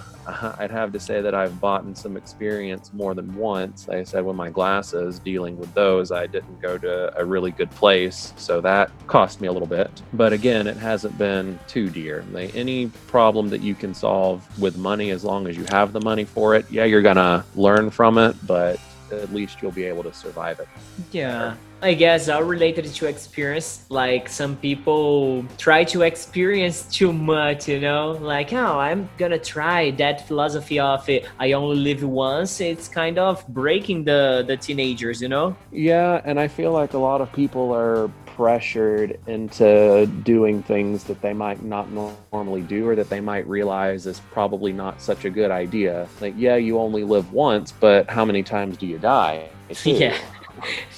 [0.58, 3.88] I'd have to say that I've bought some experience more than once.
[3.88, 7.50] Like I said, with my glasses, dealing with those, I didn't go to a really
[7.50, 8.34] good place.
[8.36, 9.90] So that cost me a little bit.
[10.12, 12.24] But again, it hasn't been too dear.
[12.32, 16.00] Like any problem that you can solve with money, as long as you have the
[16.00, 18.78] money for it, yeah, you're going to learn from it, but
[19.10, 20.68] at least you'll be able to survive it.
[21.10, 21.56] Yeah.
[21.82, 27.80] I guess uh, related to experience, like some people try to experience too much, you
[27.80, 31.26] know, like, oh, I'm gonna try that philosophy of it.
[31.38, 32.60] I only live once.
[32.60, 35.56] It's kind of breaking the, the teenagers, you know?
[35.72, 41.20] Yeah, and I feel like a lot of people are pressured into doing things that
[41.20, 45.30] they might not normally do or that they might realize is probably not such a
[45.30, 46.08] good idea.
[46.20, 49.48] Like, yeah, you only live once, but how many times do you die?
[49.74, 49.90] too?
[49.90, 50.16] Yeah.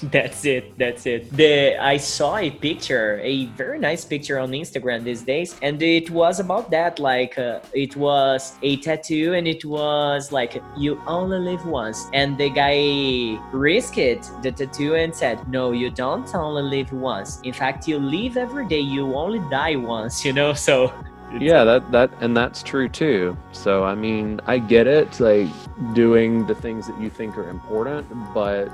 [0.03, 0.79] That's it.
[0.79, 1.31] That's it.
[1.31, 6.11] The I saw a picture, a very nice picture on Instagram these days, and it
[6.11, 6.99] was about that.
[6.99, 12.07] Like uh, it was a tattoo, and it was like you only live once.
[12.13, 13.97] And the guy risked
[14.43, 17.41] the tattoo and said, "No, you don't only live once.
[17.43, 18.81] In fact, you live every day.
[18.81, 20.25] You only die once.
[20.25, 20.93] You know." So
[21.39, 25.47] yeah that that and that's true too so i mean i get it like
[25.95, 28.69] doing the things that you think are important but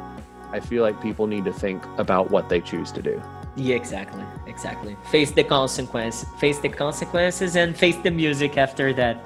[0.52, 3.20] i feel like people need to think about what they choose to do
[3.56, 4.94] Yeah, exactly, exactly.
[5.10, 9.16] Face the consequence, face the consequences, and face the music after that.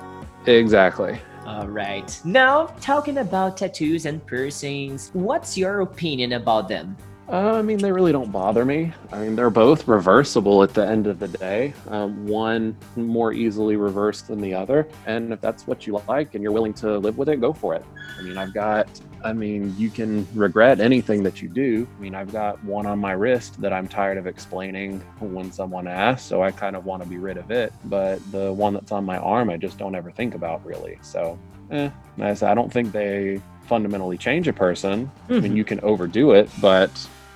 [0.47, 2.09] exactly All right.
[2.25, 6.97] Now, talking about tattoos and piercings, what's your opinion about them?
[7.29, 8.93] Uh, I mean, they really don't bother me.
[9.13, 11.75] I mean, they're both reversible at the end of the day.
[11.89, 14.87] Um, one more easily reversed than the other.
[15.07, 17.75] And if that's what you like and you're willing to live with it, go for
[17.75, 17.85] it.
[18.19, 18.87] I mean, I've got,
[19.23, 21.87] I mean, you can regret anything that you do.
[21.99, 25.87] I mean, I've got one on my wrist that I'm tired of explaining when someone
[25.87, 26.27] asks.
[26.27, 27.73] So I kind of want to be rid of it.
[27.85, 30.99] But the one that's on my arm, I just don't ever think about really.
[31.03, 31.39] So,
[31.71, 35.11] eh, I said, I don't think they fundamentally change a person.
[35.29, 36.91] I mean, you can overdo it, but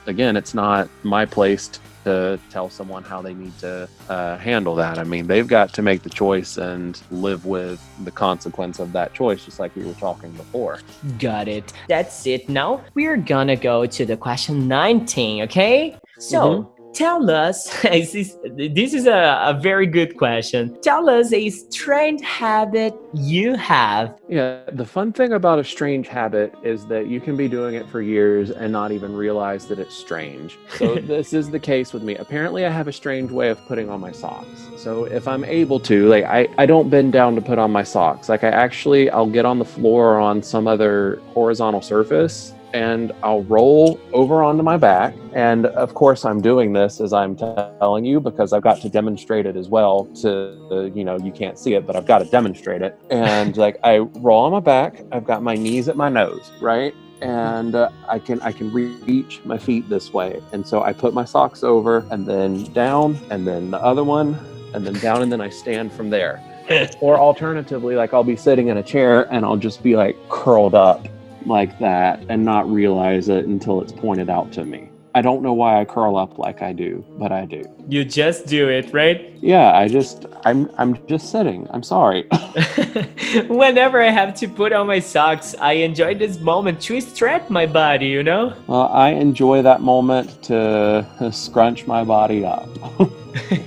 [0.07, 1.69] again, it's not my place
[2.05, 4.99] to tell someone how they need to uh, handle that.
[4.99, 9.15] I mean, they've got to make the choice and live with the consequence of that
[9.15, 10.81] choice, just like we were talking before.
[11.19, 11.73] Got it.
[11.89, 12.49] That's it.
[12.49, 15.97] Now we're gonna go to the question 19, okay?
[16.19, 20.77] So tell us this is, this is a, a very good question.
[20.81, 24.19] Tell us a strange habit you have.
[24.29, 27.87] Yeah, the fun thing about a strange habit is that you can be doing it
[27.89, 30.59] for years and not even realize that it's strange.
[30.77, 32.17] So, this is the case with me.
[32.17, 34.69] Apparently, I have a strange way of putting on my socks.
[34.77, 37.83] So, if I'm able to, like, I, I don't bend down to put on my
[37.83, 38.29] socks.
[38.29, 43.13] Like, I actually, I'll get on the floor or on some other horizontal surface and
[43.23, 45.15] I'll roll over onto my back.
[45.33, 49.47] And of course, I'm doing this as I'm telling you because I've got to demonstrate
[49.47, 50.07] it as well.
[50.23, 52.99] To uh, you know, you can't see it, but I've got to demonstrate it.
[53.11, 56.95] And like I roll on my back, I've got my knees at my nose, right?
[57.23, 61.15] And uh, I can I can reach my feet this way, and so I put
[61.15, 64.37] my socks over, and then down, and then the other one,
[64.75, 66.43] and then down, and then I stand from there.
[67.01, 70.75] or alternatively, like I'll be sitting in a chair and I'll just be like curled
[70.75, 71.07] up
[71.47, 74.91] like that and not realize it until it's pointed out to me.
[75.17, 77.63] I don't know why I curl up like I do, but I do.
[77.89, 79.33] You just do it, right?
[79.41, 81.69] Yeah, I just I'm I'm just sitting.
[81.71, 82.27] I'm sorry.
[83.49, 87.65] Whenever I have to put on my socks, I enjoy this moment to stretch my
[87.65, 88.55] body, you know?
[88.67, 92.69] well, I enjoy that moment to uh, scrunch my body up.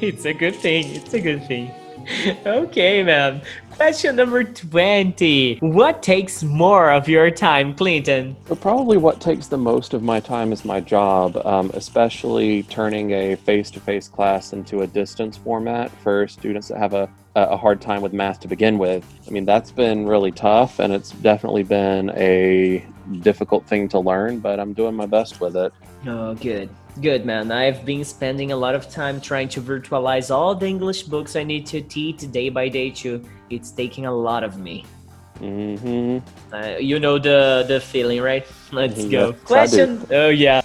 [0.02, 0.86] it's a good thing.
[0.96, 1.72] It's a good thing.
[2.46, 3.42] Okay, man.
[3.78, 5.60] Question number 20.
[5.62, 8.36] What takes more of your time, Clinton?
[8.48, 13.12] But probably what takes the most of my time is my job, um, especially turning
[13.12, 18.02] a face-to-face class into a distance format for students that have a a hard time
[18.02, 19.06] with math to begin with.
[19.28, 22.84] I mean, that's been really tough, and it's definitely been a
[23.20, 24.40] difficult thing to learn.
[24.40, 25.72] But I'm doing my best with it.
[26.08, 26.68] Oh, good.
[27.02, 27.52] Good, man.
[27.52, 31.44] I've been spending a lot of time trying to virtualize all the English books I
[31.44, 33.24] need to teach day by day, too.
[33.50, 34.84] It's taking a lot of me.
[35.40, 36.18] Mm-hmm.
[36.52, 38.48] Uh, you know the the feeling, right?
[38.72, 39.30] Let's Mhm, go.
[39.30, 40.02] yes, Question.
[40.10, 40.62] Oh yeah.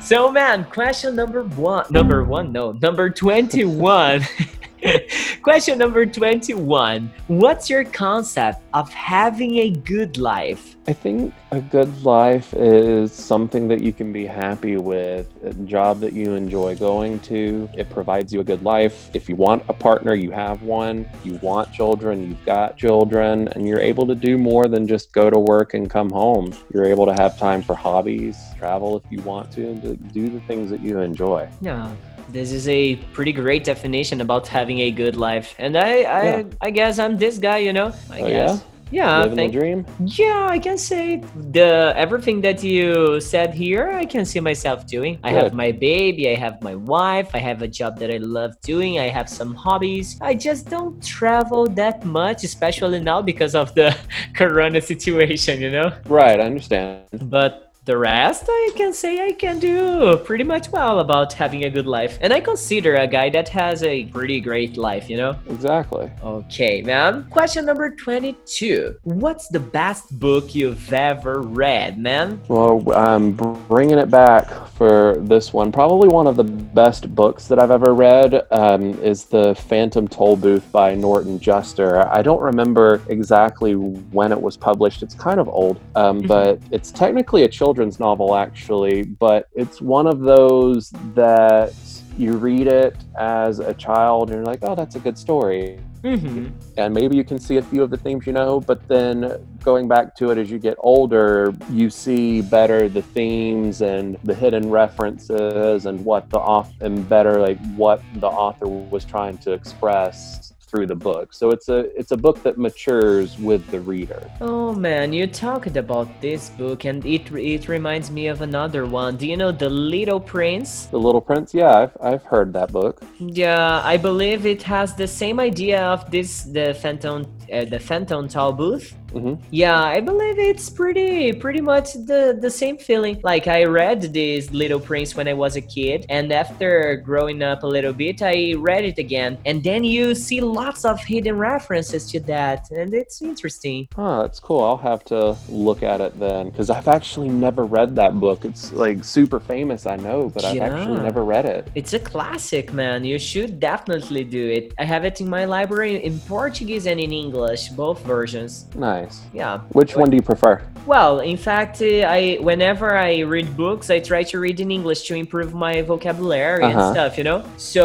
[0.00, 1.86] So man, question number one.
[1.90, 4.22] Number one, no, number twenty-one.
[5.42, 7.10] question number twenty-one.
[7.28, 10.76] What's your concept of having a good life?
[10.88, 16.00] I think a good life is something that you can be happy with, a job
[16.00, 17.68] that you enjoy going to.
[17.74, 19.08] It provides you a good life.
[19.14, 21.08] If you want a partner, you have one.
[21.22, 25.30] You want children, you've got children, and you're able to do more than just go
[25.30, 26.52] to work and come home.
[26.74, 30.40] You're able to have time for hobbies, travel if you want to, and do the
[30.40, 31.48] things that you enjoy.
[31.60, 31.94] Yeah.
[32.28, 36.42] This is a pretty great definition about having a good life, and I, I, Yeah.
[36.60, 37.92] I guess I'm this guy, you know.
[38.10, 38.56] I Oh, guess.
[38.56, 38.58] yeah?
[38.92, 39.86] Yeah, living thank the dream.
[40.04, 45.18] Yeah, I can say the everything that you said here, I can see myself doing.
[45.24, 48.52] I have my baby, I have my wife, I have a job that I love
[48.60, 50.18] doing, I have some hobbies.
[50.20, 53.96] I just don't travel that much, especially now because of the
[54.34, 55.90] corona situation, you know?
[56.04, 57.04] Right, I understand.
[57.30, 61.70] But the rest, I can say I can do pretty much well about having a
[61.70, 62.16] good life.
[62.20, 65.34] And I consider a guy that has a pretty great life, you know?
[65.50, 66.08] Exactly.
[66.22, 67.24] Okay, man.
[67.30, 68.96] Question number 22.
[69.02, 72.40] What's the best book you've ever read, man?
[72.46, 75.72] Well, I'm bringing it back for this one.
[75.72, 80.70] Probably one of the best books that I've ever read um, is The Phantom Tollbooth
[80.70, 82.08] by Norton Juster.
[82.08, 85.02] I don't remember exactly when it was published.
[85.02, 86.28] It's kind of old, um, Mhm.
[86.28, 89.02] but it's technically a children's novel, actually.
[89.02, 91.74] But it's one of those that
[92.18, 96.48] you read it as a child and you're like, oh, that's a good story Mm-hmm.
[96.78, 99.86] and maybe you can see a few of the themes you know but then going
[99.86, 104.68] back to it as you get older you see better the themes and the hidden
[104.68, 110.51] references and what the author and better like what the author was trying to express
[110.72, 114.72] through the book so it's a it's a book that matures with the reader Oh
[114.74, 119.16] man, you talked about this book and it it reminds me of another one.
[119.18, 120.86] Do you know The Little Prince?
[120.86, 125.06] the little prince yeah i've, I've heard that book Yeah, I believe it has the
[125.06, 127.18] same idea of this the Phantom
[127.52, 128.86] uh, the Phantom Tollbooth.
[129.12, 133.20] Hmm Yeah, I believe it's pretty pretty much the the same feeling.
[133.22, 137.62] Like I read this Little Prince when I was a kid, and after growing up
[137.62, 142.10] a little bit, I read it again, and then you see lots of hidden references
[142.12, 143.88] to that, and it's interesting.
[143.96, 144.62] Oh, that's cool.
[144.64, 148.44] I'll have to look at it then because I've actually never read that book.
[148.44, 151.68] It's like super famous, I know, but I've actually never read it.
[151.74, 153.04] It's a classic, man.
[153.04, 154.72] You should definitely do it.
[154.78, 158.66] I have it in my library in Portuguese and in English, both versions.
[158.74, 159.01] Nice.
[159.32, 159.60] Yeah.
[159.72, 160.62] Which one do you prefer?
[160.86, 165.14] Well, in fact, I whenever I read books, I try to read in English to
[165.14, 166.92] improve my vocabulary and Uh-huh.
[166.94, 167.40] stuff, you know.
[167.56, 167.84] So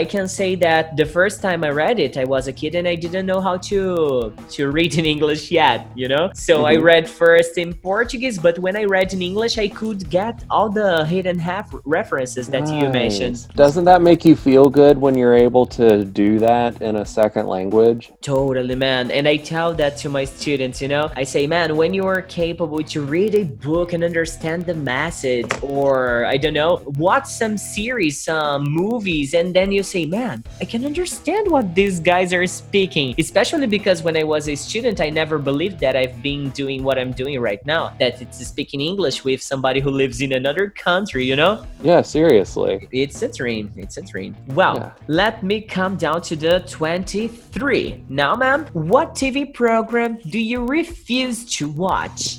[0.00, 2.86] I can say that the first time I read it, I was a kid and
[2.88, 3.80] I didn't know how to
[4.56, 6.24] to read in English yet, you know.
[6.34, 6.82] So I Mhm.
[6.92, 10.90] read first in Portuguese, but when I read in English, I could get all the
[11.12, 13.36] hidden half references that you mentioned.
[13.64, 17.46] Doesn't that make you feel good when you're able to do that in a second
[17.56, 18.02] language?
[18.20, 19.10] Totally, man.
[19.16, 21.10] And I tell that to my students, you know.
[21.16, 25.46] I say, man, when you are capable to read a book and understand the message,
[25.62, 30.64] or I don't know, watch some series, some movies, and then you say, man, I
[30.64, 33.14] can understand what these guys are speaking.
[33.18, 36.98] Especially because when I was a student, I never believed that I've been doing what
[36.98, 41.24] I'm doing right now, that it's speaking English with somebody who lives in another country,
[41.24, 41.64] you know?
[41.82, 42.88] Yeah, seriously.
[42.92, 43.72] It's a dream.
[43.76, 44.36] It's a dream.
[44.48, 44.90] Well, Yeah.
[45.08, 48.04] let me come down to the 23.
[48.08, 52.38] Now, ma'am, what TV program do you refuse to watch?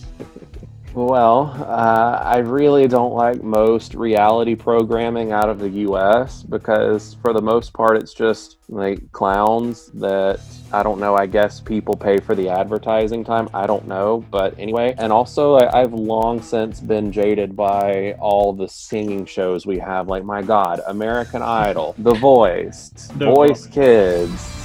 [0.93, 7.33] Well, uh, I really don't like most reality programming out of the US because, for
[7.33, 10.39] the most part, it's just like clowns that
[10.71, 11.15] I don't know.
[11.15, 13.49] I guess people pay for the advertising time.
[13.55, 14.23] I don't know.
[14.29, 19.65] But anyway, and also, I, I've long since been jaded by all the singing shows
[19.65, 20.07] we have.
[20.07, 24.62] Like, my God, American Idol, The Voice, The Voice Kids.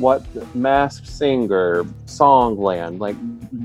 [0.00, 0.22] What
[0.54, 2.98] Masked Singer, Songland?
[3.00, 3.16] Like,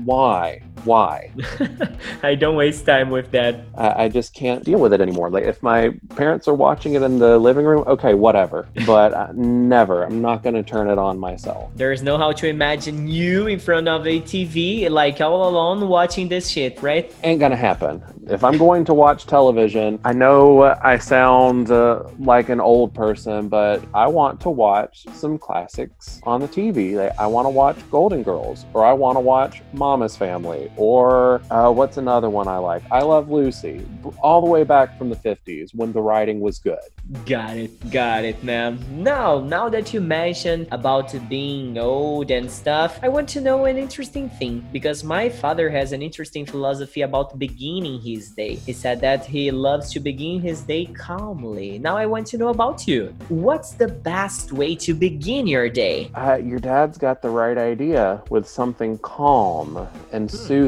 [0.04, 0.60] why?
[0.84, 1.30] Why?
[2.22, 3.60] I don't waste time with that.
[3.76, 5.30] I, I just can't deal with it anymore.
[5.30, 8.68] Like, if my parents are watching it in the living room, okay, whatever.
[8.86, 10.04] But uh, never.
[10.04, 11.70] I'm not going to turn it on myself.
[11.74, 16.28] There's no how to imagine you in front of a TV, like all alone watching
[16.28, 17.12] this shit, right?
[17.22, 18.02] Ain't gonna happen.
[18.28, 23.48] If I'm going to watch television, I know I sound uh, like an old person,
[23.48, 26.94] but I want to watch some classics on the TV.
[26.94, 31.40] Like, I want to watch Golden Girls, or I want to watch Mama's Family, or
[31.50, 32.82] uh, what's another one I like?
[32.90, 33.86] I Love Lucy,
[34.22, 36.78] all the way back from the 50s when the writing was good.
[37.26, 38.82] Got it, got it, man.
[38.90, 43.76] Now, now that you mentioned about being old and stuff, I want to know an
[43.76, 48.54] interesting thing because my father has an interesting philosophy about beginning his day.
[48.54, 51.78] He said that he loves to begin his day calmly.
[51.78, 53.14] Now, I want to know about you.
[53.28, 56.10] What's the best way to begin your day?
[56.14, 60.63] Uh, your dad's got the right idea with something calm and soothing,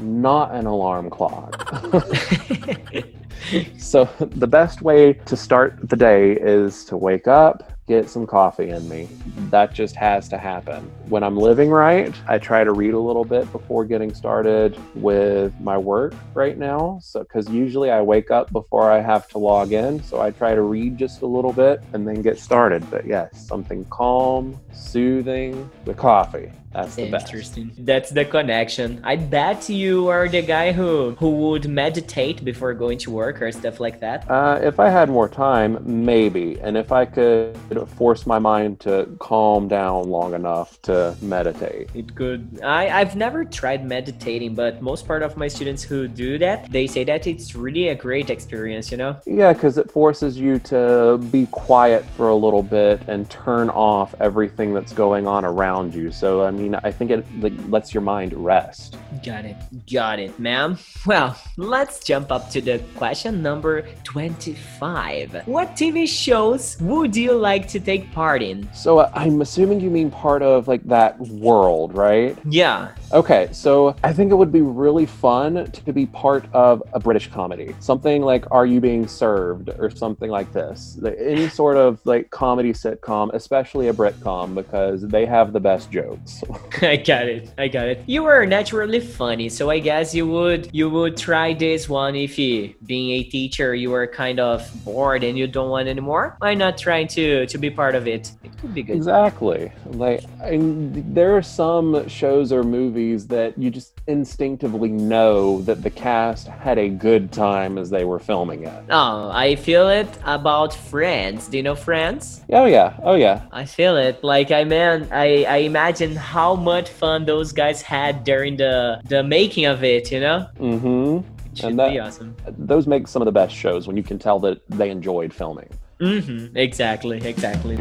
[0.00, 1.54] not an alarm clock.
[3.78, 8.70] so, the best way to start the day is to wake up, get some coffee
[8.70, 9.08] in me.
[9.50, 10.90] That just has to happen.
[11.08, 15.58] when I'm living right, I try to read a little bit before getting started with
[15.60, 16.98] my work right now.
[17.02, 20.02] So, because usually I wake up before I have to log in.
[20.02, 22.88] So I try to read just a little bit and then get started.
[22.90, 26.52] But yes, something calm, soothing, the coffee.
[26.72, 27.26] That's the best.
[27.26, 27.72] Interesting.
[27.78, 29.00] That's the connection.
[29.04, 33.50] I bet you are the guy who who would meditate before going to work or
[33.52, 34.30] stuff like that.
[34.30, 36.60] Uh, if I had more time, maybe.
[36.60, 37.56] And if I could
[37.96, 41.90] force my mind to calm down long enough to meditate.
[41.94, 42.60] It could.
[42.62, 46.86] I I've never tried meditating, but most part of my students who do that, they
[46.86, 48.90] say that it's really a great experience.
[48.90, 49.16] You know.
[49.26, 54.14] Yeah, because it forces you to be quiet for a little bit and turn off
[54.20, 56.10] everything that's going on around you.
[56.10, 58.96] So, I mean, I think it like, lets your mind rest.
[59.24, 59.56] Got it.
[59.90, 60.78] Got it, ma'am.
[61.06, 65.46] Well, let's jump up to the question number 25.
[65.46, 68.68] What TV shows would you like to take part in?
[68.74, 72.36] So, uh, I'm assuming you mean part of like that world, right?
[72.44, 72.92] Yeah.
[73.12, 77.30] Okay, so I think it would be really fun to be part of a British
[77.30, 77.74] comedy.
[77.80, 80.98] Something like Are You Being Served or something like this.
[81.00, 85.90] Like, Any sort of like comedy sitcom, especially a Britcom, because they have the best
[85.90, 86.42] jokes.
[86.82, 87.52] I got it.
[87.58, 88.02] I got it.
[88.06, 92.38] You are naturally funny, so I guess you would you would try this one if
[92.38, 96.36] you being a teacher you are kind of bored and you don't want anymore.
[96.38, 98.32] Why not try to to be part of it?
[98.42, 98.96] It could be good.
[98.96, 99.72] Exactly.
[99.86, 105.90] Like, I, there are some shows or movies that you just instinctively know that the
[105.90, 108.84] cast had a good time as they were filming it.
[108.90, 111.48] Oh, I feel it about Friends.
[111.48, 112.42] Do you know Friends?
[112.50, 112.96] Oh yeah.
[113.02, 113.42] Oh yeah.
[113.52, 114.22] I feel it.
[114.22, 119.22] Like I man, I I imagine how much fun those guys had during the the
[119.22, 120.10] making of it.
[120.12, 121.16] You know, Mm-hmm.
[121.50, 122.34] it should And that- be awesome.
[122.72, 125.68] Those make some of the best shows when you can tell that they enjoyed filming.
[126.00, 126.56] Mm-hmm.
[126.56, 127.18] Exactly.
[127.26, 127.76] Exactly.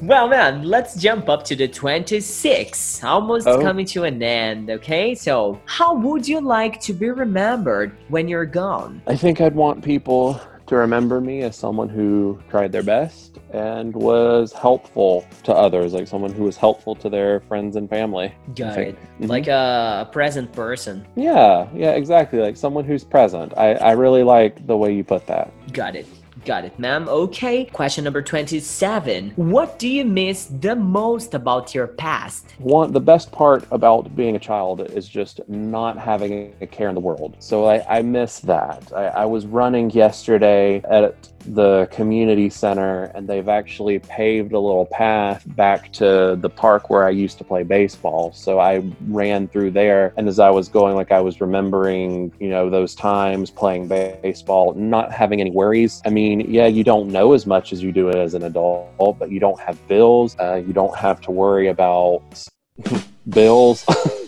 [0.00, 3.04] Well, man, let's jump up to the 26.
[3.04, 3.60] Almost Oh.
[3.60, 5.14] coming to an end, okay?
[5.14, 9.02] So, how would you like to be remembered when you're gone?
[9.06, 13.94] I think I'd want people to remember me as someone who tried their best and
[13.94, 18.32] was helpful to others, like someone who was helpful to their friends and family.
[18.54, 18.98] Got it.
[19.20, 19.28] Mhm.
[19.28, 21.06] Like a present person.
[21.16, 22.38] Yeah, yeah, exactly.
[22.40, 23.52] Like someone who's present.
[23.56, 25.50] I, I really like the way you put that.
[25.72, 26.06] Got it.
[26.44, 27.08] Got it, ma'am.
[27.08, 27.64] Okay.
[27.64, 29.32] Question number 27.
[29.36, 32.54] What do you miss the most about your past?
[32.58, 36.94] One, the best part about being a child is just not having a care in
[36.94, 37.36] the world.
[37.38, 38.92] So I, I miss that.
[38.94, 44.86] I, I was running yesterday at the community center, and they've actually paved a little
[44.86, 48.32] path back to the park where I used to play baseball.
[48.32, 52.48] So I ran through there, and as I was going, like I was remembering, you
[52.48, 56.02] know, those times playing baseball, not having any worries.
[56.04, 59.30] I mean, yeah, you don't know as much as you do as an adult, but
[59.30, 60.36] you don't have bills.
[60.38, 62.22] Uh, you don't have to worry about
[63.28, 63.84] bills,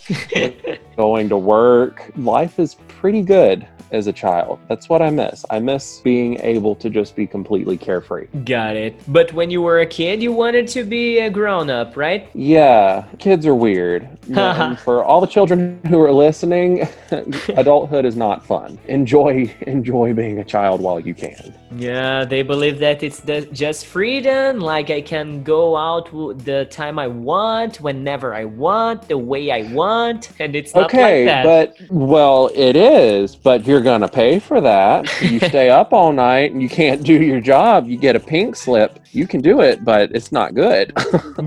[0.97, 2.11] going to work.
[2.17, 4.59] Life is pretty good as a child.
[4.69, 5.45] That's what I miss.
[5.51, 8.27] I miss being able to just be completely carefree.
[8.45, 9.01] Got it.
[9.09, 12.29] But when you were a kid, you wanted to be a grown up, right?
[12.35, 14.09] Yeah, kids are weird.
[14.61, 16.87] And for all the children who are listening,
[17.57, 18.79] adulthood is not fun.
[18.89, 21.55] Enjoy enjoy being a child while you can.
[21.77, 24.59] Yeah, they believe that it's the, just freedom.
[24.59, 29.51] Like I can go out w- the time I want, whenever I want, the way
[29.51, 31.77] I want, and it's not okay, like that.
[31.79, 35.09] but well, it is, but you're gonna pay for that.
[35.23, 37.89] You stay up all night and you can't do your job.
[37.89, 38.99] You get a pink slip.
[39.13, 40.93] You can do it, but it's not good.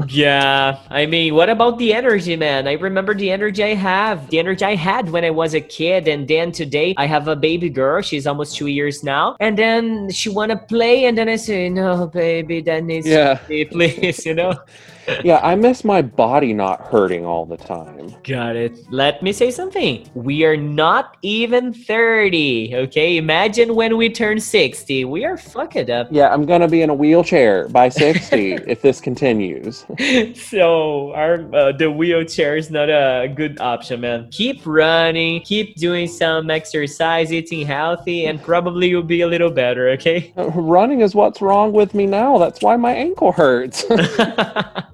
[0.10, 2.68] Yeah, I mean, what about the energy, man?
[2.68, 6.08] I remember the energy I have, the energy I had when I was a kid,
[6.08, 8.02] and then today I have a baby girl.
[8.02, 12.08] She's almost two years now, and then she wanna play, and then I say, "No,
[12.08, 13.36] baby, that needs Yeah.
[13.36, 14.54] to be, please," you know.
[15.24, 18.16] yeah, I miss my body not hurting all the time.
[18.24, 18.78] Got it.
[18.92, 20.10] Let me say something.
[20.14, 23.18] We are not even 30, okay?
[23.18, 25.06] Imagine when we turn 60.
[25.06, 26.08] We are fucked up.
[26.12, 29.86] Yeah, I'm gonna be in a wheelchair by 60 if this continues.
[30.36, 34.30] so our uh, the wheelchair is not a good option, man.
[34.32, 39.90] Keep running, keep doing some exercise, eating healthy, and probably you'll be a little better,
[39.90, 40.34] okay?
[40.38, 42.38] Uh, Running is what's wrong with me now.
[42.38, 43.86] That's why my ankle hurts.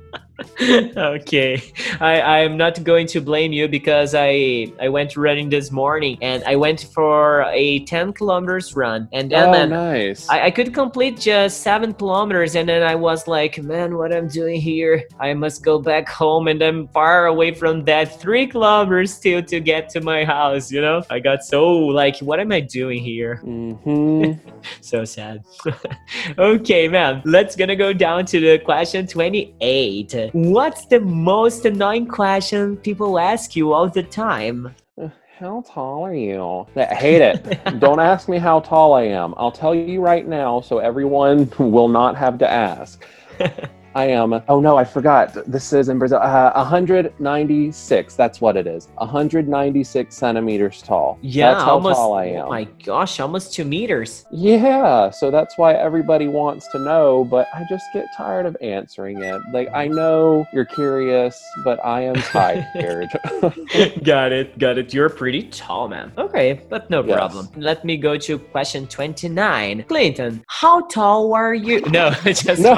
[0.97, 1.61] okay
[1.99, 6.43] I, i'm not going to blame you because i i went running this morning and
[6.43, 10.29] i went for a 10 kilometers run and then oh, nice.
[10.29, 14.27] I, I could complete just seven kilometers and then i was like man what i'm
[14.27, 19.13] doing here i must go back home and i'm far away from that three kilometers
[19.13, 22.59] still to get to my house you know i got so like what am i
[22.59, 24.33] doing here hmm
[24.81, 25.43] so sad.
[26.37, 27.21] okay, man.
[27.25, 30.31] Let's gonna go down to the question 28.
[30.49, 34.73] What's the most annoying question people ask you all the time?
[34.99, 36.65] Uh, how tall are you?
[36.75, 37.63] I hate it.
[37.79, 39.35] Don't ask me how tall I am.
[39.37, 43.05] I'll tell you right now so everyone will not have to ask.
[43.95, 45.33] I am, oh no, I forgot.
[45.47, 46.19] This is in Brazil.
[46.19, 48.15] Uh, 196.
[48.15, 48.87] That's what it is.
[48.97, 51.17] 196 centimeters tall.
[51.21, 51.95] Yeah, That's how almost.
[51.97, 52.45] tall I am.
[52.45, 54.25] Oh my gosh, almost two meters.
[54.31, 59.21] Yeah, so that's why everybody wants to know, but I just get tired of answering
[59.23, 59.41] it.
[59.53, 63.09] Like, I know you're curious, but I am tired.
[64.03, 64.93] got it, got it.
[64.93, 66.11] You're pretty tall, man.
[66.17, 67.15] Okay, but no Yes.
[67.15, 67.49] problem.
[67.55, 69.83] Let me go to question 29.
[69.87, 71.81] Clinton, how tall are you?
[71.89, 72.75] No, just No.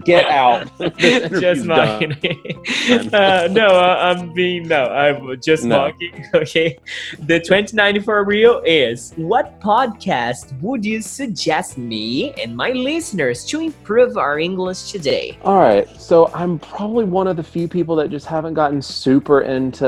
[0.00, 0.14] Fucking.
[0.14, 0.66] get out.
[0.98, 1.66] just Done.
[1.66, 2.12] mocking.
[3.14, 4.84] uh, no, uh, I'm being no.
[4.84, 5.78] I'm just No.
[5.78, 6.24] mocking.
[6.34, 6.78] Okay.
[7.20, 13.60] The 2090 for real is what podcast would you suggest me and my listeners to
[13.60, 15.38] improve our English today?
[15.42, 19.42] All right, so I'm probably one of the few people that just haven't gotten super
[19.42, 19.84] into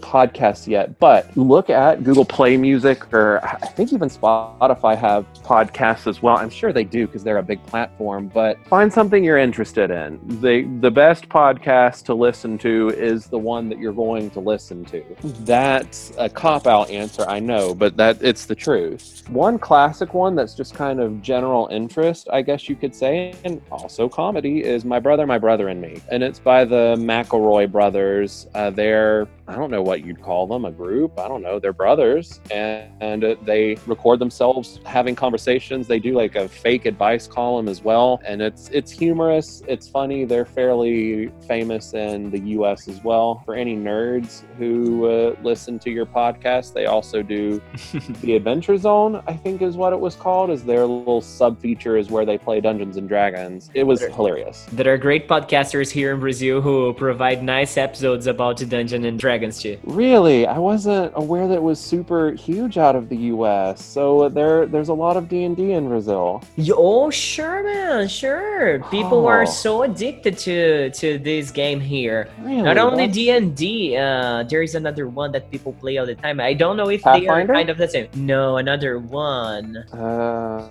[0.00, 6.06] podcasts yet, but look at Google Play Music or I think even Spotify have podcasts
[6.06, 6.36] as well.
[6.36, 10.18] I'm sure they do because they're a big platform, but find something you're interested in.
[10.40, 14.84] The the best podcast to listen to is the one that you're going to listen
[14.86, 15.04] to.
[15.44, 19.22] That's a cop out answer, I know, but that it's the truth.
[19.30, 23.62] One classic one that's just kind of general interest, I guess you could say, and
[23.70, 26.02] also comedy is My Brother, My Brother and Me.
[26.10, 28.48] And it's by the McElroy brothers.
[28.56, 31.18] Uh, they're, I don't know what you'd call them, a group.
[31.18, 31.58] I don't know.
[31.58, 32.40] They're brothers.
[32.50, 35.86] And, and uh, they record themselves having conversations.
[35.86, 38.22] They do like a fake advice column as well.
[38.24, 39.62] And it's, it's humorous.
[39.68, 40.24] It's funny.
[40.24, 43.42] They're fairly famous in the US as well.
[43.44, 47.60] For any nerds who uh, listen to your podcast, they also do
[48.22, 51.98] the Adventure Zone, I think is what it was called, is their little sub feature
[51.98, 53.70] is where they play Dungeons and Dragons.
[53.74, 54.66] It was hilarious.
[54.72, 59.33] There are great podcasters here in Brazil who provide nice episodes about Dungeon and Dragons
[59.60, 59.78] too.
[59.84, 63.84] Really, I wasn't aware that it was super huge out of the U.S.
[63.84, 66.42] So there, there's a lot of D and D in Brazil.
[66.72, 68.80] Oh, sure, man, sure.
[68.90, 69.44] People are Oh.
[69.46, 72.28] so addicted to to this game here.
[72.42, 76.06] Really, Not only D and D, uh, there is another one that people play all
[76.06, 76.40] the time.
[76.40, 78.08] I don't know if they are kind of the same.
[78.14, 79.76] No, another one.
[79.92, 80.68] Uh,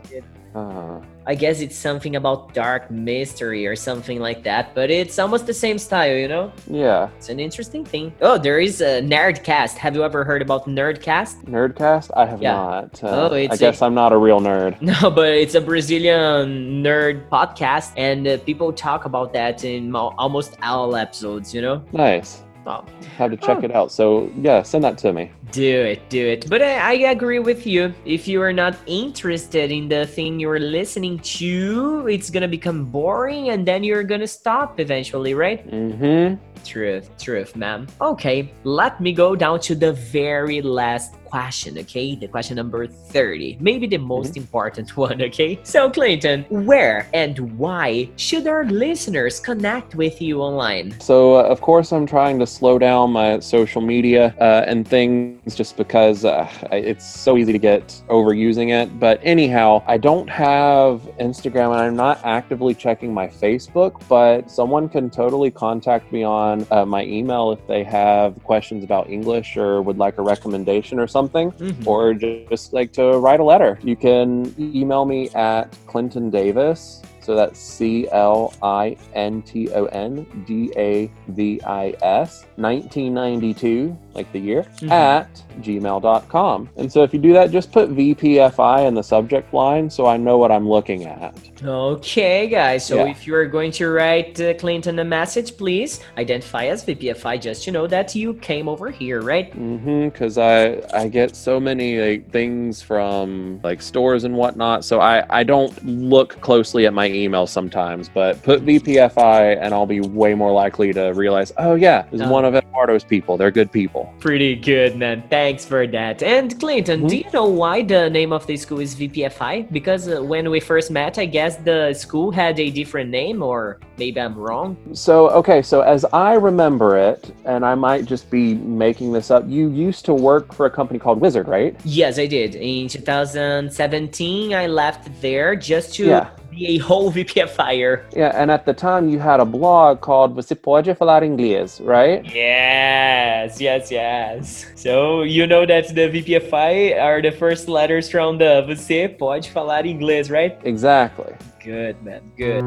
[0.55, 5.47] uh, I guess it's something about dark mystery or something like that, but it's almost
[5.47, 6.51] the same style, you know?
[6.69, 8.13] yeah, It's an interesting thing.
[8.21, 9.77] Oh, there is a Nerdcast.
[9.77, 11.45] Have you ever heard about Nerdcast?
[11.45, 12.11] Nerdcast.
[12.15, 12.53] I have Yeah.
[12.53, 13.03] not.
[13.03, 14.79] Uh, Oh, it's I guess i I'm not a real nerd.
[14.81, 20.13] No, but it's a Brazilian nerd podcast, and uh, people talk about that in mo-
[20.17, 21.81] almost all episodes, you know?
[21.93, 22.43] Nice.
[22.65, 23.65] Have to check Oh.
[23.65, 23.91] it out.
[23.91, 25.31] So yeah, send that to me.
[25.51, 25.61] Do
[25.93, 26.49] it, do it.
[26.49, 27.93] But I, I agree with you.
[28.05, 33.49] If you are not interested in the thing you're listening to, it's gonna become boring
[33.49, 35.67] and then you're gonna stop eventually, right?
[35.69, 36.35] Mm-hmm.
[36.65, 37.87] Truth, truth, ma'am.
[38.01, 42.13] Okay, let me go down to the very last question, okay?
[42.15, 43.57] The question number 30.
[43.59, 45.59] Maybe the most important one, okay?
[45.63, 50.93] So, Clayton, where and why should our listeners connect with you online?
[50.99, 55.55] So, uh, of course, I'm trying to slow down my social media uh, and things
[55.55, 58.99] just because uh, it's so easy to get overusing it.
[58.99, 64.87] But anyhow, I don't have Instagram and I'm not actively checking my Facebook, but someone
[64.87, 69.81] can totally contact me on uh, my email if they have questions about English or
[69.81, 71.87] would like a recommendation or something Mhm.
[71.87, 73.79] or just like to write a letter.
[73.83, 77.01] You can email me at Clinton Davis.
[77.23, 83.97] So that's C L I N T O N D A V I S 1992,
[84.13, 84.91] like the year, Mhm.
[84.91, 86.69] at gmail.com.
[86.77, 90.17] And so if you do that, just put VPFI in the subject line so I
[90.17, 91.33] know what I'm looking at.
[91.63, 92.85] Okay, guys.
[92.85, 93.11] So Yeah.
[93.11, 97.63] if you are going to write uh, Clinton a message, please identify as VPFI just
[97.65, 99.51] to know that you came over here, right?
[99.57, 100.05] Mm-hmm.
[100.09, 105.23] Because I I get so many like things from like stores and whatnot, so I
[105.29, 110.33] I don't look closely at my emails sometimes, but put VPFI and I'll be way
[110.33, 112.27] more likely to realize, oh yeah, is Uh.
[112.29, 113.37] one of Eduardo's people.
[113.37, 114.13] They're good people.
[114.19, 115.23] Pretty good, man.
[115.29, 116.21] Thanks for that.
[116.23, 119.71] And Clinton, do you know why the name of the school is VPFI?
[119.71, 123.79] Because uh, when we first met, I guess the school had a different name, or
[123.97, 124.75] maybe I'm wrong.
[124.93, 129.43] So, okay, so as I remember it, and I might just be making this up,
[129.47, 131.75] you used to work for a company called Wizard, right?
[131.83, 132.55] Yes, I did.
[132.55, 136.29] In 2017, I left there just to Yeah.
[136.59, 138.03] A whole VPFire.
[138.15, 142.23] Yeah, and at the time you had a blog called Você Pode Falar Inglês, right?
[142.25, 144.65] Yes, yes, yes.
[144.75, 149.85] So, you know that the VPFI are the first letters from the Você Pode Falar
[149.85, 150.57] Inglês, right?
[150.63, 151.33] Exactly.
[151.63, 152.21] Good, man.
[152.37, 152.63] Good.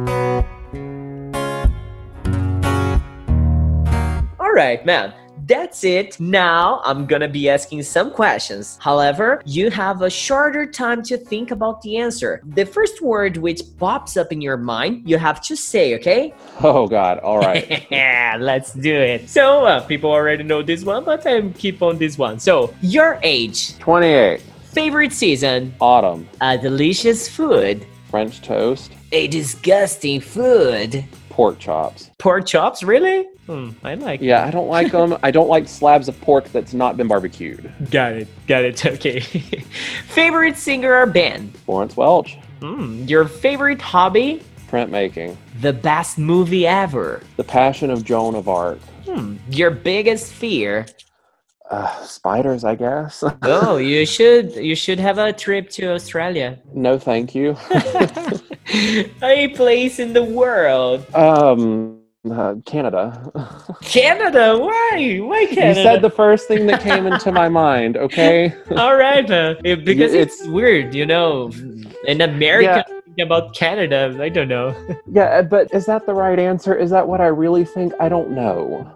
[4.41, 5.13] All right, man.
[5.47, 6.19] That's it.
[6.19, 8.79] Now I'm gonna be asking some questions.
[8.81, 12.41] However, you have a shorter time to think about the answer.
[12.45, 16.35] The first word which pops up in your mind, you have to say, okay?
[16.63, 17.19] Oh, God.
[17.21, 17.87] All right.
[17.91, 19.29] Yeah, let's do it.
[19.29, 22.39] So, uh, people already know this one, but I keep on this one.
[22.41, 24.41] So, your age, 28.
[24.73, 26.29] favorite season, Autumn.
[26.41, 28.91] a delicious food, French toast.
[29.13, 31.05] a disgusting food.
[31.37, 32.11] Pork chops.
[32.19, 33.25] Pork chops, really?
[33.45, 34.23] Hmm, I like.
[34.23, 35.19] Yeah, I don't like them.
[35.23, 37.71] I don't like slabs of pork that's not been barbecued.
[37.91, 38.29] Got it.
[38.47, 38.87] Got it.
[38.87, 39.21] Okay.
[40.09, 41.53] favorite singer or band?
[41.67, 42.29] Lawrence Welk.
[42.61, 44.43] Hmm, your favorite hobby?
[44.71, 45.37] Printmaking.
[45.61, 47.23] The best movie ever.
[47.37, 48.79] The Passion of Joan of Arc.
[49.05, 50.87] Hmm, your biggest fear?
[51.71, 53.23] Uh, spiders, I guess.
[53.43, 56.59] Oh, you should you should have a trip to Australia.
[56.73, 57.59] no, thank you.
[59.23, 61.05] a place in the world.
[61.15, 62.01] um,
[62.31, 63.31] uh, Canada.
[63.83, 64.59] Canada?
[64.59, 65.19] Why?
[65.23, 65.69] Why Canada?
[65.81, 67.97] You said the first thing that came into my mind.
[67.97, 68.53] Okay.
[68.77, 69.29] All right.
[69.65, 71.51] It- because Yeah, it's, weird, you know.
[72.09, 74.75] An American thinking about Canada, I don't know.
[75.09, 76.75] Yeah, but is that the right answer?
[76.75, 77.95] Is that what I really think?
[77.99, 78.93] I don't know.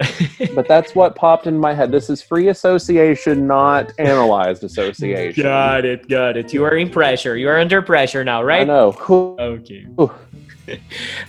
[0.54, 1.92] but that's what popped in my head.
[1.92, 5.42] This is free association, not analyzed association.
[5.44, 6.52] got it, got it.
[6.52, 7.36] You are in pressure.
[7.38, 8.62] You are under pressure now, right?
[8.62, 8.92] I know.
[9.38, 9.86] Okay.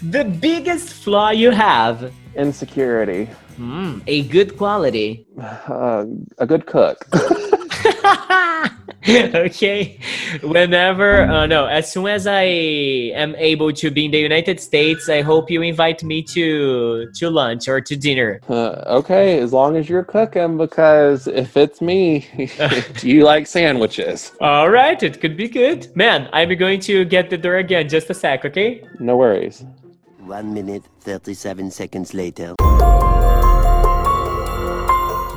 [0.03, 2.13] The biggest flaw you have?
[2.35, 3.25] Insecurity.
[3.55, 5.25] Hmm, a good quality.
[5.39, 6.05] Uh,
[6.37, 7.05] a good cook.
[9.09, 9.97] okay.
[10.43, 15.09] Whenever, uh, no, as soon as I am able to be in the United States,
[15.09, 18.39] I hope you invite me to to lunch or to dinner.
[18.47, 22.27] Uh, okay, as long as you're cooking, because if it's me,
[22.99, 24.33] do you like sandwiches?
[24.39, 25.95] All right, it could be good.
[25.95, 27.89] Man, I'm going to get the door again.
[27.89, 28.83] Just a sec, okay?
[28.99, 29.65] No worries.
[30.19, 32.53] One minute, 37 seconds later.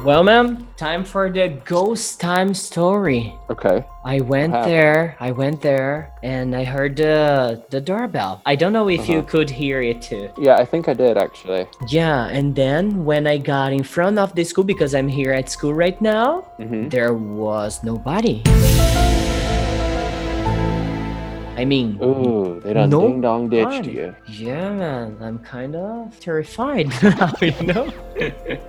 [0.05, 3.33] Well, ma'am, time for the ghost time story.
[3.49, 3.87] Okay.
[4.05, 4.71] I went happened?
[4.71, 8.43] there, I went there, and I heard the the doorbell.
[8.45, 10.29] I don't know if you could hear it too.
[10.37, 11.65] Yeah, I think I did actually.
[11.89, 15.49] Yeah, and then when I got in front of the school because I'm here at
[15.49, 18.45] school right now, hmm there was nobody.
[21.57, 24.13] I mean, Ooh, they done No ding dong ditched you.
[24.29, 27.89] Yeah, man, I'm kind of terrified now, you know?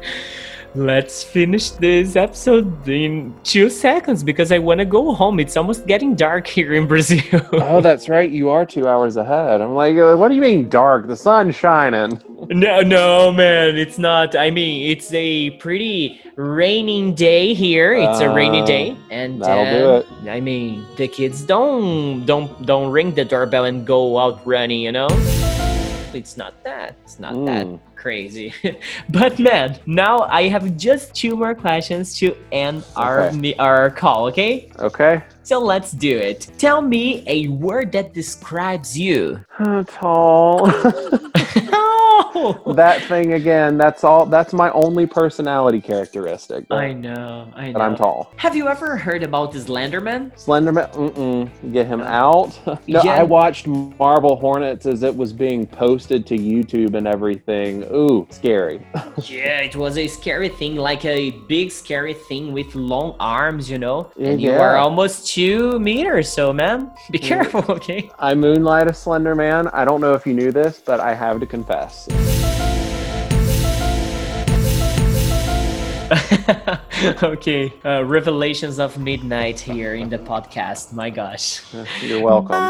[0.76, 5.39] Let's finish this episode in two seconds because I want to go home.
[5.39, 7.21] It's almost getting dark here in Brazil.
[7.53, 8.30] Oh, that's right.
[8.30, 9.61] You are two hours ahead.
[9.61, 11.07] I'm like, uh, what do you mean dark?
[11.07, 12.21] The sun's shining.
[12.49, 14.36] no, no, man, it's not.
[14.36, 17.93] I mean, it's a pretty raining day here.
[17.93, 19.95] It's a rainy Uh, day, and that'll do
[20.26, 20.30] it.
[20.30, 24.82] I mean, the kids don't don't don't ring the doorbell and go out running.
[24.82, 25.07] You know,
[26.13, 26.95] it's not that.
[27.03, 27.80] It's not that Mm.
[28.06, 28.53] Crazy.
[29.10, 33.56] but man, now I have just two more questions to end our Okay.
[33.58, 34.28] our call.
[34.28, 35.24] Okay, Okay.
[35.45, 36.49] So let's do it.
[36.57, 39.45] Tell me a word that describes you.
[39.87, 40.65] Tall.
[42.75, 43.77] that thing again.
[43.77, 44.25] That's all.
[44.25, 46.65] That's my only personality characteristic.
[46.71, 47.73] I know, I know.
[47.73, 48.33] That I'm tall.
[48.37, 50.33] Have you ever heard about the Slenderman?
[50.33, 50.91] Slenderman.
[50.93, 51.73] Mm-mm.
[51.73, 52.59] Get him out.
[52.87, 53.11] no, Yeah.
[53.11, 57.83] I watched Marble Hornets as it was being posted to YouTube and everything.
[57.93, 58.85] Ooh, scary.
[59.23, 63.77] yeah, it was a scary thing, like a big scary thing with long arms, you
[63.77, 64.11] know?
[64.19, 68.09] And you are almost two meters, so man, be careful, okay?
[68.17, 69.67] I moonlight a Slender Man.
[69.67, 72.07] I don't know if you knew this, but I have to confess.
[77.21, 80.93] okay, uh, revelations of midnight here in the podcast.
[80.93, 81.61] My gosh.
[82.01, 82.63] You're welcome.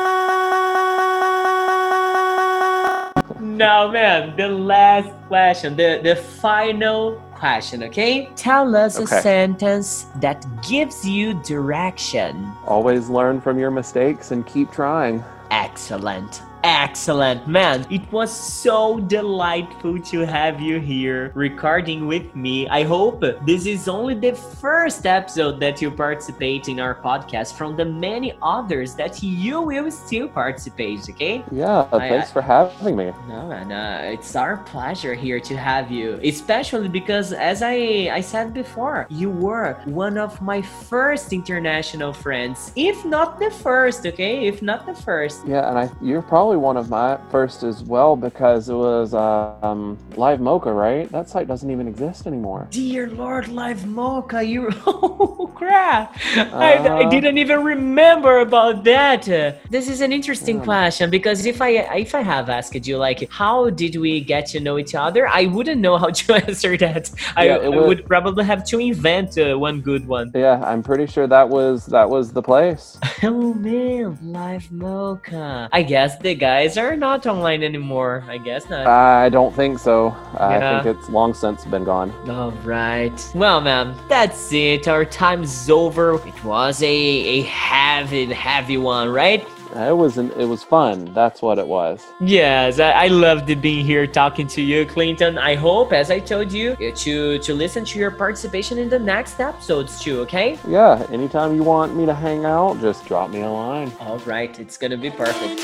[3.40, 8.30] Now, man, the last question, the, the final question, okay?
[8.36, 12.52] Tell us a sentence that gives you direction.
[12.66, 15.24] Always learn from your mistakes and keep trying.
[15.52, 16.42] Excellent.
[16.70, 17.86] Excellent, man.
[17.92, 22.68] It was so delightful to have you here recording with me.
[22.68, 27.78] I hope this is only the first episode that you participate in our podcast from
[27.78, 31.44] the many others that you will still participate, okay?
[31.52, 33.14] Yeah, I- thanks for having me.
[33.30, 38.22] No, man, uh, it's our pleasure here to have you, especially because, as I I
[38.22, 44.06] said before, you were one of my first international friends, if not the first.
[44.06, 45.46] Okay, if not the first.
[45.46, 49.56] Yeah, and I you're probably one of my first as well because it was uh,
[49.62, 51.12] um, Livemocha, right?
[51.12, 52.68] That site doesn't even exist anymore.
[52.72, 56.16] Dear Lord, Livemocha, you oh crap!
[56.36, 57.10] I, I Uh.
[57.10, 59.28] didn't even remember about that.
[59.30, 60.64] Uh, this is an interesting Yeah.
[60.72, 61.70] question because if I
[62.06, 65.46] if I have asked you like how did we get to know each other, I
[65.46, 67.10] wouldn't know how to answer that.
[67.36, 70.32] I, Yeah, I was- would probably have to invent uh, one good one.
[70.36, 72.98] Yeah, I'm pretty sure that was that was the place.
[73.24, 75.70] Oh man, Livemocha.
[75.72, 78.24] I guess the guys are not online anymore.
[78.28, 78.86] I guess not.
[78.86, 80.16] I don't think so.
[80.38, 82.10] I think it's long since been gone.
[82.30, 83.18] All right.
[83.34, 84.88] Well, man, that's it.
[84.88, 86.06] Our time's over.
[86.28, 86.98] It was a
[87.38, 89.42] a heavy, heavy one, right?
[89.76, 91.14] It was an, it was fun.
[91.14, 92.02] That's what it was.
[92.22, 95.38] Yes, I, I loved being here talking to you, Clinton.
[95.38, 99.40] I hope, as I told you, to to listen to your participation in the next
[99.40, 100.22] episodes too.
[100.22, 100.58] Okay?
[100.68, 103.92] Yeah, anytime you want me to hang out, just drop me a line.
[104.00, 104.58] All right.
[104.60, 105.62] It's gonna be perfect.